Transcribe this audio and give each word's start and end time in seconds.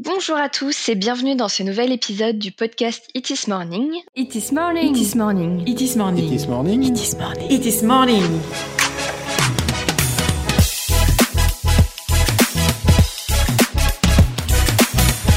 Bonjour 0.00 0.36
à 0.36 0.48
tous 0.48 0.88
et 0.88 0.96
bienvenue 0.96 1.36
dans 1.36 1.46
ce 1.46 1.62
nouvel 1.62 1.92
épisode 1.92 2.36
du 2.36 2.50
podcast 2.50 3.08
It 3.14 3.30
is 3.30 3.48
Morning. 3.48 3.92
It 4.16 4.34
is 4.34 4.52
morning. 4.52 4.92
It 4.92 5.00
is 5.00 5.16
Morning. 5.16 5.62
It 5.68 5.80
is 5.80 5.96
morning. 5.96 6.32
It 6.32 6.32
is 6.32 6.48
morning. 6.48 6.82
It 6.82 6.96
is 6.96 7.14
morning. 7.14 7.48
It 7.48 7.64
is 7.64 7.84
morning. 7.84 8.40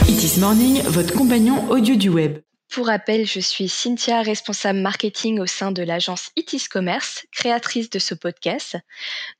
It 0.08 0.24
is 0.24 0.40
morning, 0.40 0.82
votre 0.88 1.14
compagnon 1.14 1.70
audio 1.70 1.96
du 1.96 2.10
web. 2.10 2.42
Pour 2.70 2.88
rappel, 2.88 3.28
je 3.28 3.40
suis 3.40 3.70
Cynthia, 3.70 4.24
responsable 4.24 4.80
marketing 4.80 5.40
au 5.40 5.46
sein 5.46 5.72
de 5.72 5.84
l'agence 5.84 6.32
It 6.36 6.52
is 6.54 6.66
Commerce, 6.68 7.26
créatrice 7.32 7.92
de 7.92 8.00
ce 8.00 8.16
podcast. 8.16 8.76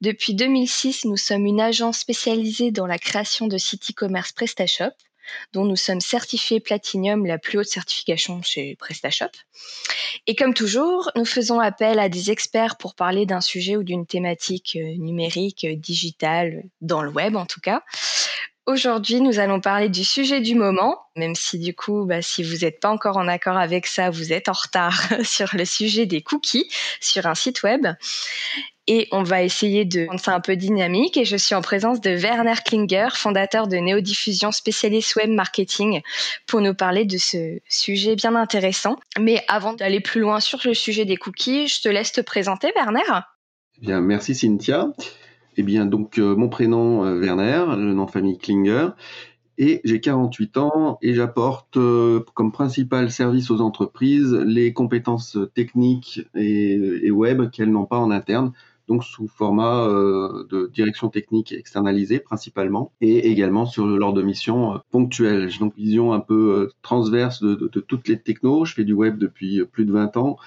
Depuis 0.02 0.36
2006, 0.36 1.06
nous 1.06 1.18
sommes 1.18 1.46
une 1.46 1.60
agence 1.60 2.00
spécialisée 2.00 2.72
dans 2.72 2.86
la 2.86 3.00
création 3.00 3.48
de 3.48 3.58
sites 3.58 3.90
e-commerce 3.92 4.32
PrestaShop 4.32 4.94
dont 5.54 5.66
nous 5.66 5.76
sommes 5.76 6.02
certifiés 6.02 6.60
Platinum, 6.60 7.26
la 7.26 7.38
plus 7.38 7.60
haute 7.60 7.68
certification 7.68 8.42
chez 8.42 8.76
PrestaShop. 8.76 9.32
Et 10.28 10.36
comme 10.36 10.54
toujours, 10.54 11.12
nous 11.16 11.26
faisons 11.26 11.60
appel 11.60 12.00
à 12.00 12.10
des 12.10 12.32
experts 12.32 12.78
pour 12.78 12.96
parler 12.96 13.26
d'un 13.26 13.42
sujet 13.42 13.78
ou 13.78 13.84
d'une 13.84 14.06
thématique 14.06 14.78
euh, 14.80 14.96
numérique, 14.98 15.66
euh, 15.66 15.76
digitale, 15.76 16.64
dans 16.82 17.02
le 17.02 17.10
web 17.10 17.36
en 17.36 17.46
tout 17.46 17.62
cas. 17.62 17.84
Aujourd'hui, 18.68 19.22
nous 19.22 19.40
allons 19.40 19.62
parler 19.62 19.88
du 19.88 20.04
sujet 20.04 20.42
du 20.42 20.54
moment, 20.54 21.00
même 21.16 21.36
si 21.36 21.58
du 21.58 21.74
coup, 21.74 22.04
bah, 22.06 22.22
si 22.22 22.44
vous 22.44 22.66
n'êtes 22.66 22.82
pas 22.82 22.90
encore 22.90 23.16
en 23.16 23.30
accord 23.30 23.56
avec 23.56 23.88
ça, 23.88 24.10
vous 24.10 24.34
êtes 24.34 24.50
en 24.50 24.54
retard 24.54 25.02
sur 25.24 25.48
le 25.54 25.64
sujet 25.64 26.06
des 26.06 26.22
cookies 26.22 26.70
sur 27.00 27.28
un 27.28 27.36
site 27.36 27.64
web 27.64 27.88
et 28.88 29.08
on 29.12 29.24
va 29.24 29.44
essayer 29.44 29.86
de 29.86 30.08
rendre 30.08 30.20
ça 30.20 30.34
un 30.34 30.40
peu 30.40 30.56
dynamique. 30.56 31.18
Et 31.18 31.26
je 31.26 31.36
suis 31.36 31.56
en 31.56 31.62
présence 31.62 32.02
de 32.02 32.12
Werner 32.12 32.54
Klinger, 32.66 33.10
fondateur 33.14 33.68
de 33.68 33.78
Néodiffusion 33.78 34.52
spécialiste 34.52 35.16
web 35.18 35.30
marketing, 35.30 36.02
pour 36.48 36.62
nous 36.62 36.74
parler 36.74 37.06
de 37.06 37.18
ce 37.18 37.60
sujet 37.70 38.16
bien 38.16 38.36
intéressant. 38.36 38.98
Mais 39.20 39.44
avant 39.48 39.74
d'aller 39.74 40.00
plus 40.00 40.22
loin 40.22 40.40
sur 40.40 40.60
le 40.66 40.74
sujet 40.74 41.06
des 41.06 41.18
cookies, 41.18 41.68
je 41.68 41.82
te 41.82 41.90
laisse 41.90 42.14
te 42.14 42.22
présenter, 42.22 42.72
Werner. 42.76 43.02
Eh 43.82 43.86
bien, 43.86 44.02
merci 44.02 44.34
Cynthia. 44.34 44.88
Eh 45.58 45.64
bien, 45.64 45.86
donc, 45.86 46.20
euh, 46.20 46.36
mon 46.36 46.50
prénom, 46.50 47.04
euh, 47.04 47.20
Werner, 47.20 47.66
le 47.76 47.94
nom 47.94 48.06
de 48.06 48.12
famille 48.12 48.38
Klinger. 48.38 48.90
Et 49.60 49.82
j'ai 49.84 50.00
48 50.00 50.58
ans 50.58 51.00
et 51.02 51.16
j'apporte 51.16 51.78
euh, 51.78 52.24
comme 52.36 52.52
principal 52.52 53.10
service 53.10 53.50
aux 53.50 53.60
entreprises 53.60 54.34
les 54.46 54.72
compétences 54.72 55.36
techniques 55.56 56.22
et, 56.36 56.74
et 57.02 57.10
web 57.10 57.50
qu'elles 57.50 57.72
n'ont 57.72 57.88
pas 57.88 57.98
en 57.98 58.12
interne, 58.12 58.54
donc 58.88 59.04
sous 59.04 59.28
format 59.28 59.86
euh, 59.86 60.46
de 60.50 60.70
direction 60.74 61.10
technique 61.10 61.52
externalisée 61.52 62.20
principalement, 62.20 62.92
et 63.02 63.30
également 63.30 63.66
sur 63.66 63.86
lors 63.86 64.14
de 64.14 64.22
missions 64.22 64.76
euh, 64.76 64.78
ponctuelles. 64.92 65.50
J'ai 65.50 65.60
donc 65.60 65.74
une 65.78 65.84
vision 65.84 66.14
un 66.14 66.20
peu 66.20 66.56
euh, 66.56 66.74
transverse 66.82 67.42
de, 67.42 67.68
toutes 67.68 68.08
les 68.08 68.20
technos. 68.20 68.66
Je 68.66 68.74
fais 68.74 68.84
du 68.84 68.94
web 68.94 69.18
depuis 69.18 69.64
plus 69.66 69.86
de 69.86 69.92
20 69.92 70.18
ans 70.18 70.38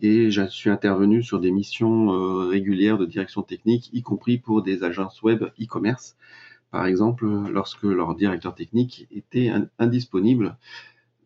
et 0.00 0.30
je 0.30 0.46
suis 0.48 0.70
intervenu 0.70 1.22
sur 1.22 1.38
des 1.38 1.52
missions 1.52 2.08
régulières 2.48 2.98
de 2.98 3.06
direction 3.06 3.42
technique, 3.42 3.88
y 3.92 4.02
compris 4.02 4.36
pour 4.36 4.62
des 4.62 4.82
agences 4.82 5.22
web 5.22 5.44
e-commerce, 5.60 6.16
par 6.72 6.86
exemple 6.86 7.24
lorsque 7.26 7.84
leur 7.84 8.16
directeur 8.16 8.54
technique 8.56 9.06
était 9.12 9.52
indisponible 9.78 10.56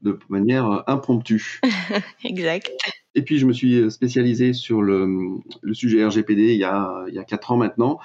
de 0.02 0.18
manière 0.28 0.84
impromptue. 0.86 1.60
exact. 2.24 2.70
Et 3.16 3.22
puis, 3.22 3.38
je 3.38 3.46
me 3.46 3.52
suis 3.54 3.90
spécialisé 3.90 4.52
sur 4.52 4.82
le, 4.82 5.38
sujet 5.72 6.04
RGPD 6.04 6.52
il 6.52 6.58
y 6.58 6.64
a, 6.64 7.24
quatre 7.26 7.50
ans 7.50 7.56
maintenant. 7.56 7.98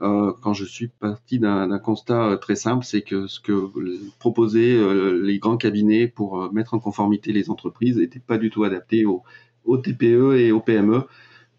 Euh, 0.00 0.32
quand 0.42 0.54
je 0.54 0.64
suis 0.64 0.88
parti 0.88 1.38
d'un 1.38 1.78
constat 1.78 2.38
très 2.40 2.56
simple, 2.56 2.84
c'est 2.84 3.02
que 3.02 3.26
ce 3.26 3.40
que 3.40 3.70
proposaient 4.18 4.74
euh, 4.74 5.22
les 5.22 5.38
grands 5.38 5.58
cabinets 5.58 6.08
pour 6.08 6.42
euh, 6.42 6.50
mettre 6.50 6.72
en 6.74 6.80
conformité 6.80 7.30
les 7.32 7.50
entreprises 7.50 7.98
n'était 7.98 8.18
pas 8.18 8.38
du 8.38 8.50
tout 8.50 8.64
adapté 8.64 9.04
aux, 9.04 9.22
TPE 9.76 10.34
et 10.36 10.50
aux 10.50 10.60
PME 10.60 11.06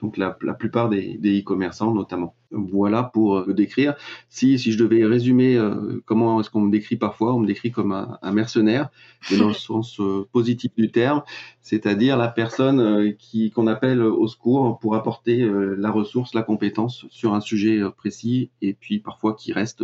donc 0.01 0.17
la 0.17 0.31
plupart 0.31 0.89
des 0.89 1.17
e-commerçants 1.23 1.93
notamment. 1.93 2.35
Voilà 2.55 3.03
pour 3.03 3.37
euh, 3.37 3.45
le 3.47 3.53
décrire. 3.53 3.95
Si, 4.29 4.57
si 4.57 4.71
je 4.71 4.77
devais 4.77 5.05
résumer 5.05 5.55
euh, 5.57 6.01
comment 6.05 6.39
est-ce 6.39 6.49
qu'on 6.49 6.61
me 6.61 6.71
décrit 6.71 6.95
parfois, 6.95 7.33
on 7.35 7.39
me 7.39 7.47
décrit 7.47 7.71
comme 7.71 7.91
un, 7.91 8.17
un 8.21 8.31
mercenaire, 8.31 8.89
mais 9.29 9.37
dans 9.37 9.49
le 9.49 9.53
sens 9.53 9.99
euh, 9.99 10.27
positif 10.31 10.71
du 10.77 10.91
terme, 10.91 11.23
c'est-à-dire 11.61 12.17
la 12.17 12.29
personne 12.29 12.79
euh, 12.79 13.11
qui 13.11 13.51
qu'on 13.51 13.67
appelle 13.67 14.01
au 14.01 14.27
secours 14.27 14.79
pour 14.79 14.95
apporter 14.95 15.41
euh, 15.41 15.75
la 15.77 15.91
ressource, 15.91 16.33
la 16.33 16.43
compétence 16.43 17.05
sur 17.09 17.33
un 17.33 17.41
sujet 17.41 17.81
précis, 17.97 18.49
et 18.61 18.73
puis 18.73 18.99
parfois 18.99 19.35
qui 19.35 19.51
reste 19.53 19.83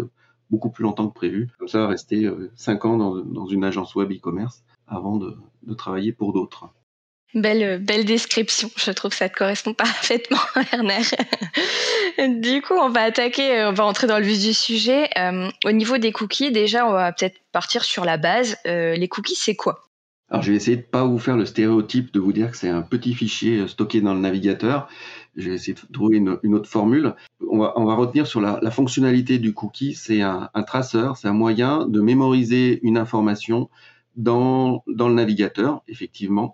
beaucoup 0.49 0.69
plus 0.69 0.83
longtemps 0.83 1.07
que 1.07 1.13
prévu. 1.13 1.49
Comme 1.59 1.67
ça, 1.67 1.87
rester 1.87 2.29
cinq 2.55 2.85
ans 2.85 2.97
dans, 2.97 3.15
dans 3.17 3.47
une 3.47 3.63
agence 3.63 3.95
web 3.95 4.11
e-commerce 4.11 4.63
avant 4.87 5.17
de, 5.17 5.35
de 5.63 5.73
travailler 5.73 6.11
pour 6.11 6.33
d'autres. 6.33 6.69
Belle, 7.33 7.79
belle 7.79 8.03
description. 8.03 8.69
Je 8.75 8.91
trouve 8.91 9.11
que 9.11 9.17
ça 9.17 9.29
te 9.29 9.37
correspond 9.37 9.73
parfaitement, 9.77 10.39
Werner. 10.55 11.01
du 12.41 12.61
coup, 12.61 12.73
on 12.73 12.89
va 12.89 13.03
attaquer, 13.03 13.63
on 13.65 13.73
va 13.73 13.85
entrer 13.85 14.07
dans 14.07 14.19
le 14.19 14.25
vif 14.25 14.41
du 14.41 14.53
sujet. 14.53 15.09
Euh, 15.17 15.49
au 15.65 15.71
niveau 15.71 15.97
des 15.97 16.11
cookies, 16.11 16.51
déjà, 16.51 16.85
on 16.85 16.91
va 16.91 17.11
peut-être 17.13 17.37
partir 17.51 17.83
sur 17.85 18.03
la 18.03 18.17
base. 18.17 18.57
Euh, 18.67 18.95
les 18.95 19.07
cookies, 19.07 19.35
c'est 19.35 19.55
quoi? 19.55 19.79
Alors, 20.29 20.43
je 20.43 20.51
vais 20.51 20.57
essayer 20.57 20.77
de 20.77 20.81
pas 20.81 21.05
vous 21.05 21.19
faire 21.19 21.37
le 21.37 21.45
stéréotype 21.45 22.13
de 22.13 22.19
vous 22.19 22.33
dire 22.33 22.51
que 22.51 22.57
c'est 22.57 22.69
un 22.69 22.81
petit 22.81 23.13
fichier 23.13 23.67
stocké 23.67 24.01
dans 24.01 24.13
le 24.13 24.19
navigateur. 24.19 24.89
Je 25.35 25.49
vais 25.49 25.55
essayer 25.55 25.73
de 25.73 25.93
trouver 25.93 26.17
une, 26.17 26.55
autre 26.55 26.69
formule. 26.69 27.15
On 27.49 27.59
va, 27.59 27.73
on 27.77 27.85
va, 27.85 27.95
retenir 27.95 28.27
sur 28.27 28.41
la, 28.41 28.59
la 28.61 28.71
fonctionnalité 28.71 29.39
du 29.39 29.53
cookie. 29.53 29.93
C'est 29.93 30.21
un, 30.21 30.49
un 30.53 30.63
traceur, 30.63 31.15
c'est 31.15 31.27
un 31.29 31.33
moyen 31.33 31.85
de 31.85 32.01
mémoriser 32.01 32.79
une 32.83 32.97
information 32.97 33.69
dans, 34.17 34.83
dans 34.87 35.07
le 35.07 35.15
navigateur, 35.15 35.83
effectivement 35.87 36.53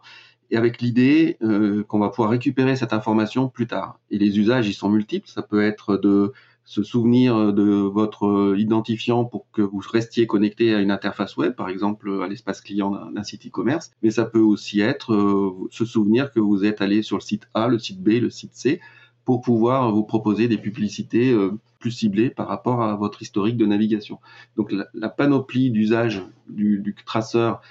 et 0.51 0.57
avec 0.57 0.81
l'idée 0.81 1.37
euh, 1.41 1.83
qu'on 1.83 1.99
va 1.99 2.09
pouvoir 2.09 2.29
récupérer 2.29 2.75
cette 2.75 2.93
information 2.93 3.49
plus 3.49 3.67
tard. 3.67 3.99
Et 4.11 4.17
les 4.17 4.39
usages, 4.39 4.67
ils 4.67 4.73
sont 4.73 4.89
multiples. 4.89 5.27
Ça 5.27 5.41
peut 5.41 5.61
être 5.61 5.97
de 5.97 6.31
se 6.67 6.83
souvenir 6.83 7.53
de 7.53 7.63
votre 7.63 8.53
identifiant 8.57 9.23
pour 9.23 9.49
que 9.53 9.61
vous 9.61 9.81
restiez 9.89 10.27
connecté 10.27 10.75
à 10.75 10.81
une 10.81 10.91
interface 10.91 11.37
web, 11.37 11.55
par 11.55 11.69
exemple 11.69 12.21
à 12.21 12.27
l'espace 12.27 12.59
client 12.59 12.91
d'un 13.09 13.23
site 13.23 13.47
e-commerce. 13.47 13.91
Mais 14.03 14.11
ça 14.11 14.25
peut 14.25 14.41
aussi 14.41 14.81
être 14.81 15.13
euh, 15.13 15.67
se 15.71 15.85
souvenir 15.85 16.29
que 16.29 16.41
vous 16.41 16.65
êtes 16.65 16.81
allé 16.81 17.03
sur 17.03 17.15
le 17.15 17.21
site 17.21 17.47
A, 17.53 17.69
le 17.69 17.79
site 17.79 18.03
B, 18.03 18.19
le 18.19 18.29
site 18.29 18.53
C, 18.53 18.81
pour 19.23 19.39
pouvoir 19.39 19.93
vous 19.93 20.03
proposer 20.03 20.49
des 20.49 20.57
publicités 20.57 21.31
euh, 21.31 21.51
plus 21.79 21.91
ciblées 21.91 22.29
par 22.29 22.49
rapport 22.49 22.81
à 22.81 22.97
votre 22.97 23.21
historique 23.21 23.55
de 23.55 23.65
navigation. 23.65 24.19
Donc 24.57 24.73
la, 24.93 25.09
panoplie 25.09 25.71
d'usage 25.71 26.21
du, 26.49 26.79
du 26.79 26.93
traceur 27.05 27.61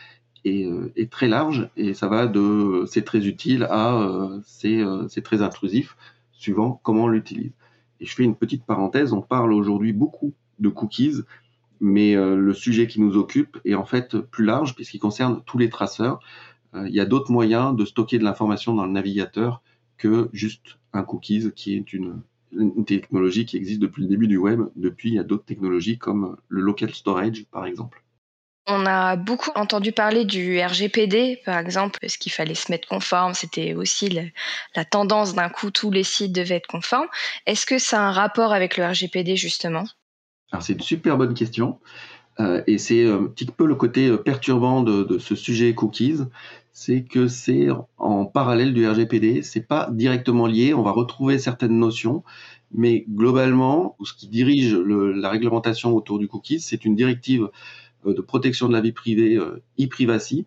est, 0.47 0.65
euh, 0.65 0.93
est, 0.97 1.11
très 1.11 1.29
large 1.29 1.69
et 1.77 1.95
ça 1.95 2.09
va 2.09 2.27
de 2.27 2.85
c'est 2.87 3.05
très 3.05 3.27
utile 3.27 3.65
à 3.65 4.01
euh, 4.01 4.41
c'est 4.45 4.81
euh, 4.81 5.07
très 5.23 5.43
intrusif, 5.43 5.97
suivant 6.33 6.81
comment 6.83 7.05
on 7.05 7.09
l'utilise. 7.09 7.53
Et 8.01 8.07
je 8.07 8.15
fais 8.15 8.25
une 8.25 8.37
petite 8.37 8.65
parenthèse, 8.65 9.13
on 9.13 9.23
parle 9.23 9.53
aujourd'hui 9.53 9.93
beaucoup 9.93 10.35
de 10.59 10.69
cookies, 10.69 11.23
mais 11.81 12.15
le 12.15 12.55
sujet 12.55 12.87
qui 12.87 13.01
nous 13.01 13.17
occupe 13.17 13.59
est 13.65 13.75
en 13.75 13.85
fait 13.85 14.19
plus 14.19 14.45
large 14.45 14.75
puisqu'il 14.75 14.99
concerne 14.99 15.43
tous 15.47 15.59
les 15.59 15.71
traceurs. 15.71 16.21
Il 16.75 16.95
y 16.95 17.01
a 17.01 17.07
d'autres 17.07 17.33
moyens 17.33 17.75
de 17.75 17.85
stocker 17.87 18.19
de 18.19 18.25
l'information 18.25 18.75
dans 18.75 18.85
le 18.85 18.93
navigateur 18.93 19.63
que 19.97 20.29
juste 20.35 20.79
un 20.93 21.03
cookies 21.03 21.53
qui 21.55 21.75
est 21.75 21.93
une 21.93 22.23
technologie 22.85 23.47
qui 23.47 23.57
existe 23.57 23.81
depuis 23.81 24.03
le 24.03 24.09
début 24.09 24.29
du 24.29 24.37
web. 24.37 24.63
Depuis, 24.77 25.11
il 25.11 25.15
y 25.15 25.19
a 25.19 25.25
d'autres 25.25 25.47
technologies 25.47 25.97
comme 25.99 26.37
le 26.49 26.61
local 26.61 26.95
storage 26.95 27.47
par 27.51 27.65
exemple. 27.65 28.03
On 28.69 28.85
a 28.85 29.15
beaucoup 29.15 29.53
entendu 29.55 29.93
parler 29.93 30.25
du 30.25 30.61
RGPD, 30.61 31.41
par 31.45 31.59
exemple, 31.59 31.99
parce 32.01 32.17
qu'il 32.17 32.33
fallait 32.33 32.57
se 32.57 32.73
mettre 32.73 32.89
conforme. 32.89 33.33
C'était 33.33 33.75
aussi 33.75 34.09
la 34.75 34.85
tendance 34.85 35.35
d'un 35.35 35.49
coup, 35.49 35.71
tous 35.71 35.93
les 35.93 36.03
sites 36.03 36.33
devaient 36.33 36.57
être 36.57 36.67
conformes. 36.67 37.07
Est-ce 37.47 37.65
que 37.65 37.79
ça 37.79 38.01
a 38.01 38.09
un 38.09 38.11
rapport 38.11 38.53
avec 38.53 38.77
le 38.77 38.85
RGPD, 38.85 39.37
justement? 39.37 39.85
Alors, 40.51 40.65
c'est 40.65 40.73
une 40.73 40.81
super 40.81 41.17
bonne 41.17 41.35
question. 41.35 41.79
Euh, 42.41 42.63
et 42.67 42.79
c'est 42.79 43.09
un 43.09 43.25
petit 43.25 43.47
peu 43.47 43.67
le 43.67 43.77
côté 43.77 44.15
perturbant 44.19 44.83
de, 44.83 45.19
ce 45.19 45.37
sujet 45.37 45.73
cookies. 45.75 46.19
C'est 46.73 47.05
que 47.05 47.29
c'est 47.29 47.69
en 47.99 48.27
parallèle 48.27 48.75
du 48.75 48.87
RGPD. 48.87 49.43
C'est 49.43 49.67
pas 49.67 49.89
directement 49.93 50.47
lié. 50.49 50.75
On 50.75 50.83
va 50.83 50.91
retrouver 50.91 51.39
certaines 51.39 51.79
notions. 51.79 52.25
Mais 52.73 53.05
globalement, 53.09 53.97
ce 54.03 54.13
qui 54.13 54.27
dirige 54.27 54.75
la 54.75 55.31
réglementation 55.31 55.95
autour 55.95 56.19
du 56.19 56.27
cookies, 56.27 56.61
c'est 56.61 56.85
une 56.85 56.97
directive 56.97 57.45
euh, 57.45 57.51
de 58.15 58.21
protection 58.21 58.69
de 58.69 58.73
la 58.73 58.81
vie 58.81 58.93
privée 58.93 59.37
euh, 59.37 59.63
e-privacy 59.81 60.47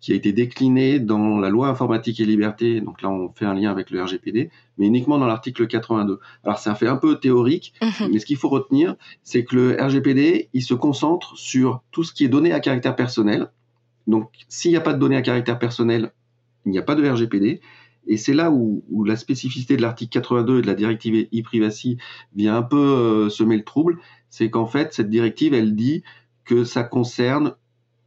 qui 0.00 0.12
a 0.12 0.14
été 0.14 0.32
décliné 0.32 0.98
dans 0.98 1.38
la 1.38 1.50
loi 1.50 1.68
informatique 1.68 2.20
et 2.20 2.24
liberté. 2.24 2.80
Donc 2.80 3.02
là, 3.02 3.10
on 3.10 3.30
fait 3.32 3.44
un 3.44 3.54
lien 3.54 3.70
avec 3.70 3.90
le 3.90 4.02
RGPD, 4.02 4.50
mais 4.78 4.86
uniquement 4.86 5.18
dans 5.18 5.26
l'article 5.26 5.66
82. 5.66 6.18
Alors, 6.44 6.58
c'est 6.58 6.70
un 6.70 6.74
fait 6.74 6.88
un 6.88 6.96
peu 6.96 7.18
théorique, 7.18 7.74
mmh. 7.82 8.06
mais 8.10 8.18
ce 8.18 8.26
qu'il 8.26 8.36
faut 8.36 8.48
retenir, 8.48 8.96
c'est 9.22 9.44
que 9.44 9.56
le 9.56 9.76
RGPD, 9.82 10.48
il 10.52 10.62
se 10.62 10.74
concentre 10.74 11.36
sur 11.36 11.82
tout 11.90 12.02
ce 12.02 12.12
qui 12.12 12.24
est 12.24 12.28
donné 12.28 12.52
à 12.52 12.60
caractère 12.60 12.96
personnel. 12.96 13.50
Donc, 14.06 14.30
s'il 14.48 14.70
n'y 14.70 14.76
a 14.76 14.80
pas 14.80 14.94
de 14.94 14.98
données 14.98 15.16
à 15.16 15.22
caractère 15.22 15.58
personnel, 15.58 16.12
il 16.64 16.72
n'y 16.72 16.78
a 16.78 16.82
pas 16.82 16.94
de 16.94 17.08
RGPD. 17.08 17.60
Et 18.06 18.16
c'est 18.16 18.32
là 18.32 18.50
où, 18.50 18.82
où, 18.90 19.04
la 19.04 19.16
spécificité 19.16 19.76
de 19.76 19.82
l'article 19.82 20.10
82 20.10 20.58
et 20.58 20.62
de 20.62 20.66
la 20.66 20.74
directive 20.74 21.28
e-privacy 21.34 21.98
vient 22.34 22.56
un 22.56 22.62
peu 22.62 22.78
euh, 22.78 23.28
semer 23.28 23.56
le 23.56 23.64
trouble. 23.64 23.98
C'est 24.30 24.50
qu'en 24.50 24.66
fait, 24.66 24.94
cette 24.94 25.10
directive, 25.10 25.54
elle 25.54 25.74
dit 25.74 26.02
que 26.50 26.64
ça 26.64 26.82
concerne 26.82 27.54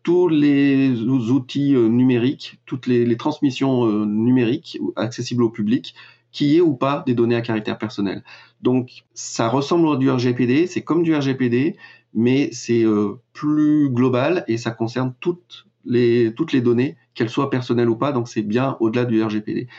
tous 0.04 0.28
les 0.28 1.02
outils 1.02 1.76
numériques, 1.76 2.60
toutes 2.66 2.88
les, 2.88 3.16
transmissions 3.16 3.88
numériques 4.06 4.78
accessibles 4.98 5.44
au 5.44 5.50
public, 5.50 5.96
qui 6.34 6.58
est 6.58 6.60
ou 6.60 6.76
pas 6.76 7.06
des 7.08 7.14
données 7.14 7.38
à 7.38 7.42
caractère 7.42 7.78
personnel. 7.78 8.22
Donc 8.62 9.06
ça 9.14 9.48
ressemble 9.48 9.88
à 9.88 9.96
du 9.96 10.12
RGPD, 10.12 10.68
c'est 10.68 10.82
comme 10.82 11.04
du 11.04 11.16
RGPD, 11.16 11.78
mais 12.14 12.50
c'est 12.52 12.84
plus 13.32 13.90
global 13.90 14.44
et 14.50 14.58
ça 14.58 14.72
concerne 14.72 15.14
toutes 15.22 15.66
les, 15.86 16.34
toutes 16.36 16.52
les 16.52 16.60
données, 16.60 16.98
qu'elles 17.14 17.30
soient 17.30 17.50
personnelles 17.50 17.90
ou 17.90 17.96
pas, 17.96 18.12
donc 18.12 18.28
c'est 18.28 18.42
bien 18.42 18.76
au-delà 18.82 19.06
du 19.06 19.24
RGPD. 19.24 19.70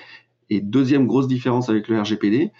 Et 0.48 0.62
deuxième 0.62 1.06
grosse 1.06 1.28
différence 1.28 1.68
avec 1.68 1.86
le 1.88 2.00
RGPD, 2.00 2.50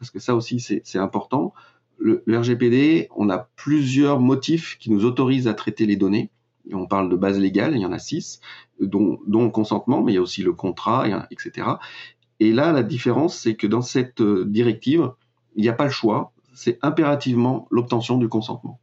parce 0.00 0.10
que 0.10 0.18
ça 0.18 0.34
aussi 0.34 0.58
c'est 0.58 0.98
important, 0.98 1.54
le, 1.98 2.22
RGPD, 2.28 3.08
on 3.16 3.30
a 3.30 3.48
plusieurs 3.56 4.20
motifs 4.20 4.78
qui 4.78 4.90
nous 4.90 5.04
autorisent 5.04 5.48
à 5.48 5.54
traiter 5.54 5.86
les 5.86 5.96
données. 5.96 6.30
on 6.72 6.86
parle 6.86 7.08
de 7.08 7.16
base 7.16 7.38
légale, 7.38 7.74
il 7.74 7.80
y 7.80 7.86
en 7.86 7.92
a 7.92 7.98
six, 7.98 8.40
dont, 8.80 9.18
dont 9.26 9.44
le 9.44 9.50
consentement, 9.50 10.02
mais 10.02 10.12
il 10.12 10.14
y 10.16 10.18
a 10.18 10.22
aussi 10.22 10.42
le 10.42 10.52
contrat, 10.52 11.06
etc. 11.30 11.66
Et 12.40 12.52
là, 12.52 12.72
la 12.72 12.82
différence, 12.82 13.38
c'est 13.38 13.56
que 13.56 13.66
dans 13.66 13.82
cette 13.82 14.20
euh, 14.20 14.44
directive, 14.44 15.12
il 15.54 15.62
n'y 15.62 15.68
a 15.68 15.72
pas 15.72 15.84
le 15.84 15.90
choix, 15.90 16.32
c'est 16.54 16.78
impérativement 16.82 17.66
l'obtention 17.70 18.18
du 18.18 18.28
consentement. 18.28 18.78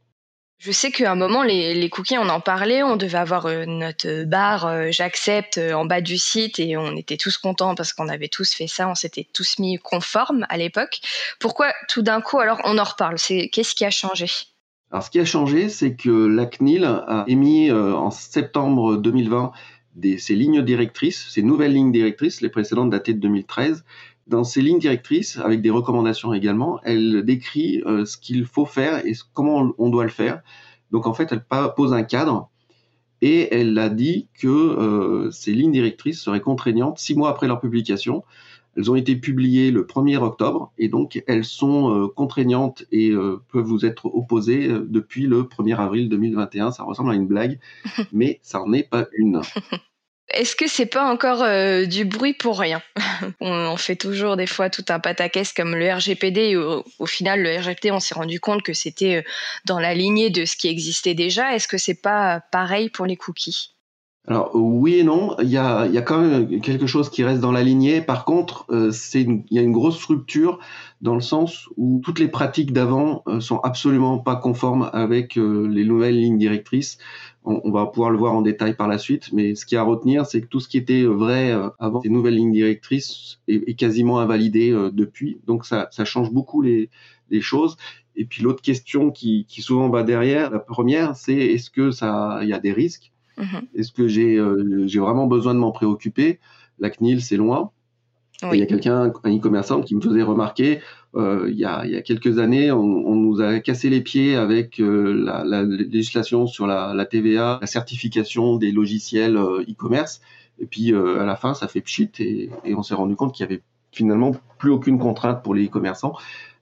Je 0.64 0.72
sais 0.72 0.90
qu'à 0.90 1.12
un 1.12 1.14
moment, 1.14 1.42
les, 1.42 1.90
cookies, 1.90 2.16
on 2.16 2.30
en 2.30 2.40
parlait, 2.40 2.82
on 2.82 2.96
devait 2.96 3.18
avoir 3.18 3.44
euh, 3.44 3.66
notre 3.66 4.24
barre 4.24 4.64
euh, 4.64 4.88
j'accepte 4.90 5.58
euh, 5.58 5.74
en 5.74 5.84
bas 5.84 6.00
du 6.00 6.16
site 6.16 6.58
et 6.58 6.78
on 6.78 6.96
était 6.96 7.18
tous 7.18 7.36
contents 7.36 7.74
parce 7.74 7.92
qu'on 7.92 8.08
avait 8.08 8.28
tous 8.28 8.54
fait 8.54 8.66
ça, 8.66 8.88
on 8.88 8.94
s'était 8.94 9.28
tous 9.30 9.58
mis 9.58 9.76
conformes 9.76 10.46
à 10.48 10.56
l'époque. 10.56 11.02
Pourquoi 11.38 11.70
tout 11.90 12.00
d'un 12.00 12.22
coup, 12.22 12.38
alors 12.38 12.62
on 12.64 12.78
en 12.78 12.84
reparle? 12.84 13.16
Qu'est-ce 13.16 13.74
qui 13.74 13.84
a 13.84 13.90
changé? 13.90 14.24
Alors, 14.90 15.04
ce 15.04 15.10
qui 15.10 15.20
a 15.20 15.26
changé, 15.26 15.68
c'est 15.68 15.96
que 15.96 16.08
la 16.08 16.46
CNIL 16.46 16.84
a 16.86 17.26
émis 17.28 17.70
en 17.70 18.10
septembre 18.10 18.96
2020 18.96 19.52
des, 19.96 20.16
ces 20.16 20.34
lignes 20.34 20.62
directrices, 20.62 21.28
ces 21.28 21.42
nouvelles 21.42 21.74
lignes 21.74 21.92
directrices, 21.92 22.40
les 22.40 22.48
précédentes 22.48 22.88
datées 22.88 23.12
de 23.12 23.20
2013, 23.20 23.84
dans 24.26 24.44
ces 24.44 24.62
lignes 24.62 24.78
directrices, 24.78 25.38
avec 25.38 25.60
des 25.60 25.70
recommandations 25.70 26.32
également, 26.32 26.80
elle 26.82 27.24
décrit 27.24 27.82
euh, 27.86 28.04
ce 28.04 28.16
qu'il 28.16 28.46
faut 28.46 28.66
faire 28.66 29.04
et 29.06 29.12
comment 29.32 29.72
on 29.78 29.90
doit 29.90 30.04
le 30.04 30.10
faire. 30.10 30.42
Donc 30.90 31.06
en 31.06 31.14
fait, 31.14 31.32
elle 31.32 31.44
pose 31.74 31.92
un 31.92 32.04
cadre 32.04 32.50
et 33.20 33.54
elle 33.54 33.76
a 33.78 33.88
dit 33.88 34.28
que 34.34 34.48
euh, 34.48 35.30
ces 35.30 35.52
lignes 35.52 35.72
directrices 35.72 36.20
seraient 36.20 36.40
contraignantes 36.40 36.98
six 36.98 37.14
mois 37.14 37.30
après 37.30 37.46
leur 37.46 37.60
publication. 37.60 38.24
Elles 38.76 38.90
ont 38.90 38.96
été 38.96 39.14
publiées 39.14 39.70
le 39.70 39.84
1er 39.84 40.16
octobre 40.16 40.72
et 40.78 40.88
donc 40.88 41.22
elles 41.26 41.44
sont 41.44 41.94
euh, 41.94 42.08
contraignantes 42.08 42.84
et 42.90 43.12
peuvent 43.12 43.64
vous 43.64 43.84
être 43.84 44.06
opposées 44.06 44.68
depuis 44.68 45.26
le 45.26 45.42
1er 45.42 45.76
avril 45.76 46.08
2021. 46.08 46.72
Ça 46.72 46.82
ressemble 46.82 47.12
à 47.12 47.14
une 47.14 47.26
blague, 47.26 47.60
mais 48.12 48.40
ça 48.42 48.58
n'en 48.58 48.72
est 48.72 48.88
pas 48.88 49.06
une. 49.12 49.42
Est-ce 50.30 50.56
que 50.56 50.66
c'est 50.66 50.86
pas 50.86 51.04
encore 51.04 51.42
euh, 51.42 51.84
du 51.84 52.04
bruit 52.04 52.32
pour 52.32 52.58
rien? 52.58 52.82
On, 53.40 53.76
fait 53.76 53.96
toujours 53.96 54.36
des 54.36 54.46
fois 54.46 54.70
tout 54.70 54.84
un 54.88 54.98
pataquès 54.98 55.52
comme 55.52 55.76
le 55.76 55.92
RGPD. 55.92 56.56
au, 56.56 57.06
final, 57.06 57.42
le 57.42 57.56
RGPD, 57.58 57.90
on 57.90 58.00
s'est 58.00 58.14
rendu 58.14 58.40
compte 58.40 58.62
que 58.62 58.72
c'était 58.72 59.16
euh, 59.16 59.22
dans 59.66 59.78
la 59.78 59.94
lignée 59.94 60.30
de 60.30 60.44
ce 60.44 60.56
qui 60.56 60.68
existait 60.68 61.14
déjà. 61.14 61.54
Est-ce 61.54 61.68
que 61.68 61.78
c'est 61.78 62.00
pas 62.00 62.40
pareil 62.50 62.88
pour 62.88 63.06
les 63.06 63.16
cookies? 63.16 63.73
Alors 64.26 64.52
oui 64.54 64.94
et 65.00 65.04
non, 65.04 65.36
il 65.42 65.50
y 65.50 65.58
a, 65.58 65.86
quand 66.00 66.18
même 66.18 66.60
quelque 66.62 66.86
chose 66.86 67.10
qui 67.10 67.24
reste 67.24 67.42
dans 67.42 67.52
la 67.52 67.62
lignée. 67.62 68.00
Par 68.00 68.24
contre, 68.24 68.64
euh, 68.70 68.90
il 69.12 69.44
y 69.50 69.58
a 69.58 69.62
une 69.62 69.72
grosse 69.72 70.02
rupture 70.06 70.58
dans 71.02 71.14
le 71.14 71.20
sens 71.20 71.68
où 71.76 72.00
toutes 72.02 72.18
les 72.18 72.28
pratiques 72.28 72.72
d'avant 72.72 73.22
sont 73.40 73.58
absolument 73.58 74.18
pas 74.18 74.36
conformes 74.36 74.88
avec 74.94 75.36
les 75.36 75.84
nouvelles 75.84 76.18
lignes 76.18 76.38
directrices 76.38 76.96
on, 77.44 77.70
va 77.70 77.86
pouvoir 77.86 78.10
le 78.10 78.18
voir 78.18 78.32
en 78.32 78.42
détail 78.42 78.74
par 78.74 78.88
la 78.88 78.98
suite, 78.98 79.30
mais 79.32 79.54
ce 79.54 79.66
qui 79.66 79.76
a 79.76 79.80
à 79.80 79.84
retenir, 79.84 80.24
c'est 80.26 80.40
que 80.40 80.46
tout 80.46 80.60
ce 80.60 80.68
qui 80.68 80.78
était 80.78 81.04
vrai 81.04 81.52
euh, 81.52 81.68
avant 81.78 82.00
ces 82.00 82.08
nouvelles 82.08 82.36
lignes 82.36 82.52
directrices 82.52 83.38
est, 83.48 83.74
quasiment 83.74 84.18
invalidé 84.18 84.70
euh, 84.70 84.90
depuis. 84.90 85.40
Donc 85.46 85.66
ça, 85.66 85.88
change 86.04 86.32
beaucoup 86.32 86.62
les, 86.62 86.90
choses. 87.40 87.76
Et 88.14 88.24
puis 88.24 88.44
l'autre 88.44 88.62
question 88.62 89.10
qui, 89.10 89.44
souvent 89.48 89.88
va 89.88 90.04
derrière, 90.04 90.50
la 90.50 90.60
première, 90.60 91.16
c'est 91.16 91.34
est-ce 91.34 91.68
que 91.68 91.90
ça, 91.90 92.38
il 92.42 92.48
y 92.48 92.52
a 92.52 92.60
des 92.60 92.72
risques? 92.72 93.12
Mm-hmm. 93.38 93.68
Est-ce 93.74 93.92
que 93.92 94.02
euh, 94.02 94.86
j'ai 94.86 95.00
vraiment 95.00 95.26
besoin 95.26 95.54
de 95.54 95.58
m'en 95.58 95.72
préoccuper? 95.72 96.40
La 96.78 96.90
CNIL, 96.90 97.22
c'est 97.22 97.36
loin. 97.36 97.70
Il 98.52 98.58
y 98.58 98.62
a 98.62 98.66
quelqu'un, 98.66 99.12
un 99.22 99.36
e-commerçant, 99.36 99.80
qui 99.80 99.94
me 99.94 100.02
faisait 100.02 100.22
remarquer, 100.22 100.80
euh, 101.14 101.46
il, 101.48 101.56
y 101.56 101.64
a, 101.64 101.86
il, 101.86 101.92
y 101.92 101.96
a, 101.96 102.02
quelques 102.02 102.38
années, 102.38 102.70
on, 102.70 102.80
on, 102.82 103.14
nous 103.14 103.40
a 103.40 103.60
cassé 103.60 103.88
les 103.88 104.02
pieds 104.02 104.34
avec 104.34 104.80
euh, 104.80 105.14
la, 105.14 105.44
la, 105.44 105.62
législation 105.62 106.46
sur 106.46 106.66
la, 106.66 106.92
la, 106.94 107.06
TVA, 107.06 107.58
la 107.62 107.66
certification 107.66 108.56
des 108.56 108.70
logiciels 108.70 109.36
e-commerce. 109.36 110.20
Et 110.58 110.66
puis 110.66 110.94
à 110.94 111.24
la 111.24 111.36
fin, 111.36 111.54
ça 111.54 111.68
fait 111.68 111.80
pchit 111.80 112.10
et, 112.18 112.50
et 112.64 112.74
on 112.74 112.82
s'est 112.82 112.94
rendu 112.94 113.16
compte 113.16 113.32
qu'il 113.32 113.44
y 113.44 113.48
avait 113.48 113.62
finalement 113.92 114.32
plus 114.58 114.70
aucune 114.70 114.98
contrainte 114.98 115.42
pour 115.42 115.54
les 115.54 115.66
e-commerçants. 115.66 116.14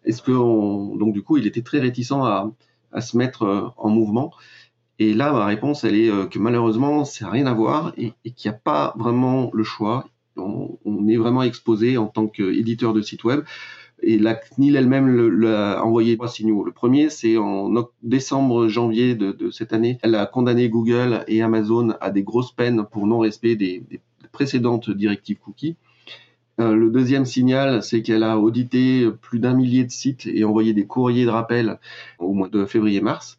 Est-ce 0.05 0.23
que 0.23 0.33
on... 0.33 0.95
donc 0.95 1.13
du 1.13 1.23
coup, 1.23 1.37
il 1.37 1.47
était 1.47 1.63
très 1.63 1.81
réticent 1.81 2.13
à, 2.13 2.49
à 2.93 3.01
se 3.01 3.17
mettre 3.17 3.73
en 3.77 3.89
mouvement? 3.89 4.33
Et 4.99 5.15
là, 5.15 5.33
ma 5.33 5.47
réponse, 5.47 5.85
elle 5.85 5.97
est 5.97 6.31
que 6.31 6.39
malheureusement, 6.39 7.05
ça 7.05 7.25
n'a 7.25 7.31
rien 7.33 7.47
à 7.47 7.55
voir 7.55 7.93
et, 7.97 8.13
qu'il 8.25 8.51
n'y 8.51 8.55
a 8.57 8.59
pas 8.59 8.95
vraiment 8.97 9.51
le 9.53 9.65
choix 9.65 10.07
on, 10.37 11.09
est 11.09 11.17
vraiment 11.17 11.43
exposé 11.43 11.97
en 11.97 12.07
tant 12.07 12.27
qu'éditeur 12.27 12.93
de 12.93 13.03
site 13.03 13.25
web. 13.25 13.43
Et 14.05 14.19
la 14.19 14.35
CNIL 14.35 14.75
elle-même 14.75 15.45
a 15.47 15.83
envoyé 15.85 16.17
trois 16.17 16.29
signaux. 16.29 16.65
Le 16.65 16.73
premier, 16.73 17.09
c'est 17.09 17.37
en 17.37 17.73
décembre, 18.03 18.67
janvier 18.67 19.15
de, 19.15 19.51
cette 19.51 19.73
année, 19.73 19.99
elle 20.03 20.17
a 20.17 20.27
condamné 20.27 20.69
Google 20.69 21.25
et 21.29 21.41
Amazon 21.43 21.95
à 22.01 22.11
des 22.11 22.25
grosses 22.25 22.53
peines 22.53 22.85
pour 22.91 23.07
non-respect 23.07 23.55
des, 23.55 23.85
précédentes 24.33 24.91
directives 24.91 25.39
cookies. 25.39 25.77
Euh, 26.59 26.75
le 26.75 26.91
deuxième 26.91 27.27
signal, 27.27 27.83
c'est 27.83 28.03
qu'elle 28.03 28.23
a 28.23 28.39
audité 28.39 29.09
plus 29.21 29.39
d'un 29.39 29.55
millier 29.55 29.85
de 29.85 29.91
sites 29.91 30.27
et 30.27 30.45
envoyé 30.45 30.73
des 30.73 30.87
courriers 30.87 31.25
de 31.25 31.31
rappel 31.31 31.79
au 32.19 32.33
mois 32.33 32.49
de 32.49 32.65
février-mars. 32.65 33.39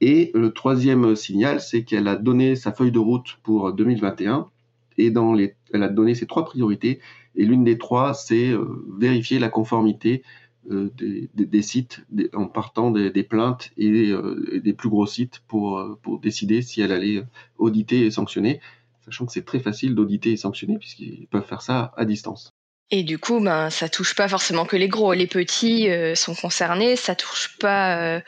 Et 0.00 0.30
le 0.34 0.52
troisième 0.52 1.16
signal, 1.16 1.60
c'est 1.60 1.82
qu'elle 1.82 2.08
a 2.08 2.16
donné 2.16 2.54
sa 2.56 2.72
feuille 2.72 2.92
de 2.92 2.98
route 2.98 3.38
pour 3.42 3.72
2021 3.72 4.48
et 4.96 5.10
dans 5.10 5.32
les, 5.32 5.54
elle 5.72 5.82
a 5.82 5.88
donné 5.88 6.14
ses 6.14 6.26
trois 6.26 6.44
priorités. 6.44 7.00
Et 7.34 7.44
l'une 7.44 7.64
des 7.64 7.78
trois, 7.78 8.14
c'est 8.14 8.50
euh, 8.50 8.84
vérifier 8.98 9.38
la 9.38 9.48
conformité 9.48 10.22
euh, 10.70 10.90
des, 11.34 11.62
sites 11.62 12.04
en 12.34 12.46
partant 12.46 12.90
des, 12.90 13.22
plaintes 13.22 13.70
euh, 13.78 14.48
et, 14.52 14.60
des 14.60 14.72
plus 14.72 14.88
gros 14.88 15.06
sites 15.06 15.40
pour 15.48 15.98
décider 16.20 16.62
si 16.62 16.80
elle 16.80 16.92
allait 16.92 17.22
auditer 17.56 18.04
et 18.04 18.10
sanctionner, 18.10 18.60
sachant 19.04 19.24
que 19.24 19.32
c'est 19.32 19.44
très 19.44 19.60
facile 19.60 19.94
d'auditer 19.94 20.32
et 20.32 20.36
sanctionner 20.36 20.78
puisqu'ils 20.78 21.26
peuvent 21.28 21.46
faire 21.46 21.62
ça 21.62 21.92
à 21.96 22.04
distance. 22.04 22.50
Et 22.90 23.02
du 23.02 23.18
coup, 23.18 23.40
ben, 23.40 23.70
ça 23.70 23.88
touche 23.88 24.14
pas 24.14 24.28
forcément 24.28 24.64
que 24.64 24.76
les 24.76 24.88
gros. 24.88 25.12
Les 25.12 25.26
petits 25.26 25.88
sont 26.14 26.34
concernés. 26.34 26.96
Ça 26.96 27.14
touche 27.14 27.58
pas. 27.58 28.22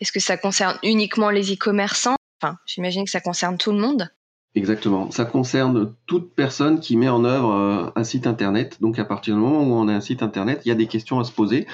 Est-ce 0.00 0.10
que 0.10 0.20
ça 0.20 0.36
concerne 0.36 0.76
uniquement 0.82 1.30
les 1.30 1.52
e-commerçants? 1.52 2.16
Enfin, 2.42 2.56
j'imagine 2.66 3.04
que 3.04 3.10
ça 3.10 3.20
concerne 3.20 3.58
tout 3.58 3.70
le 3.70 3.78
monde. 3.78 4.10
Exactement. 4.54 5.10
Ça 5.10 5.24
concerne 5.24 5.94
toute 6.06 6.34
personne 6.34 6.80
qui 6.80 6.96
met 6.96 7.08
en 7.08 7.24
œuvre 7.24 7.52
euh, 7.52 7.90
un 7.96 8.04
site 8.04 8.26
internet. 8.26 8.78
Donc 8.80 8.98
à 8.98 9.04
partir 9.04 9.34
du 9.34 9.40
moment 9.40 9.62
où 9.62 9.72
on 9.72 9.88
a 9.88 9.94
un 9.94 10.00
site 10.00 10.22
internet, 10.22 10.60
il 10.64 10.68
y 10.68 10.72
a 10.72 10.74
des 10.74 10.86
questions 10.86 11.18
à 11.18 11.24
se 11.24 11.32
poser. 11.32 11.66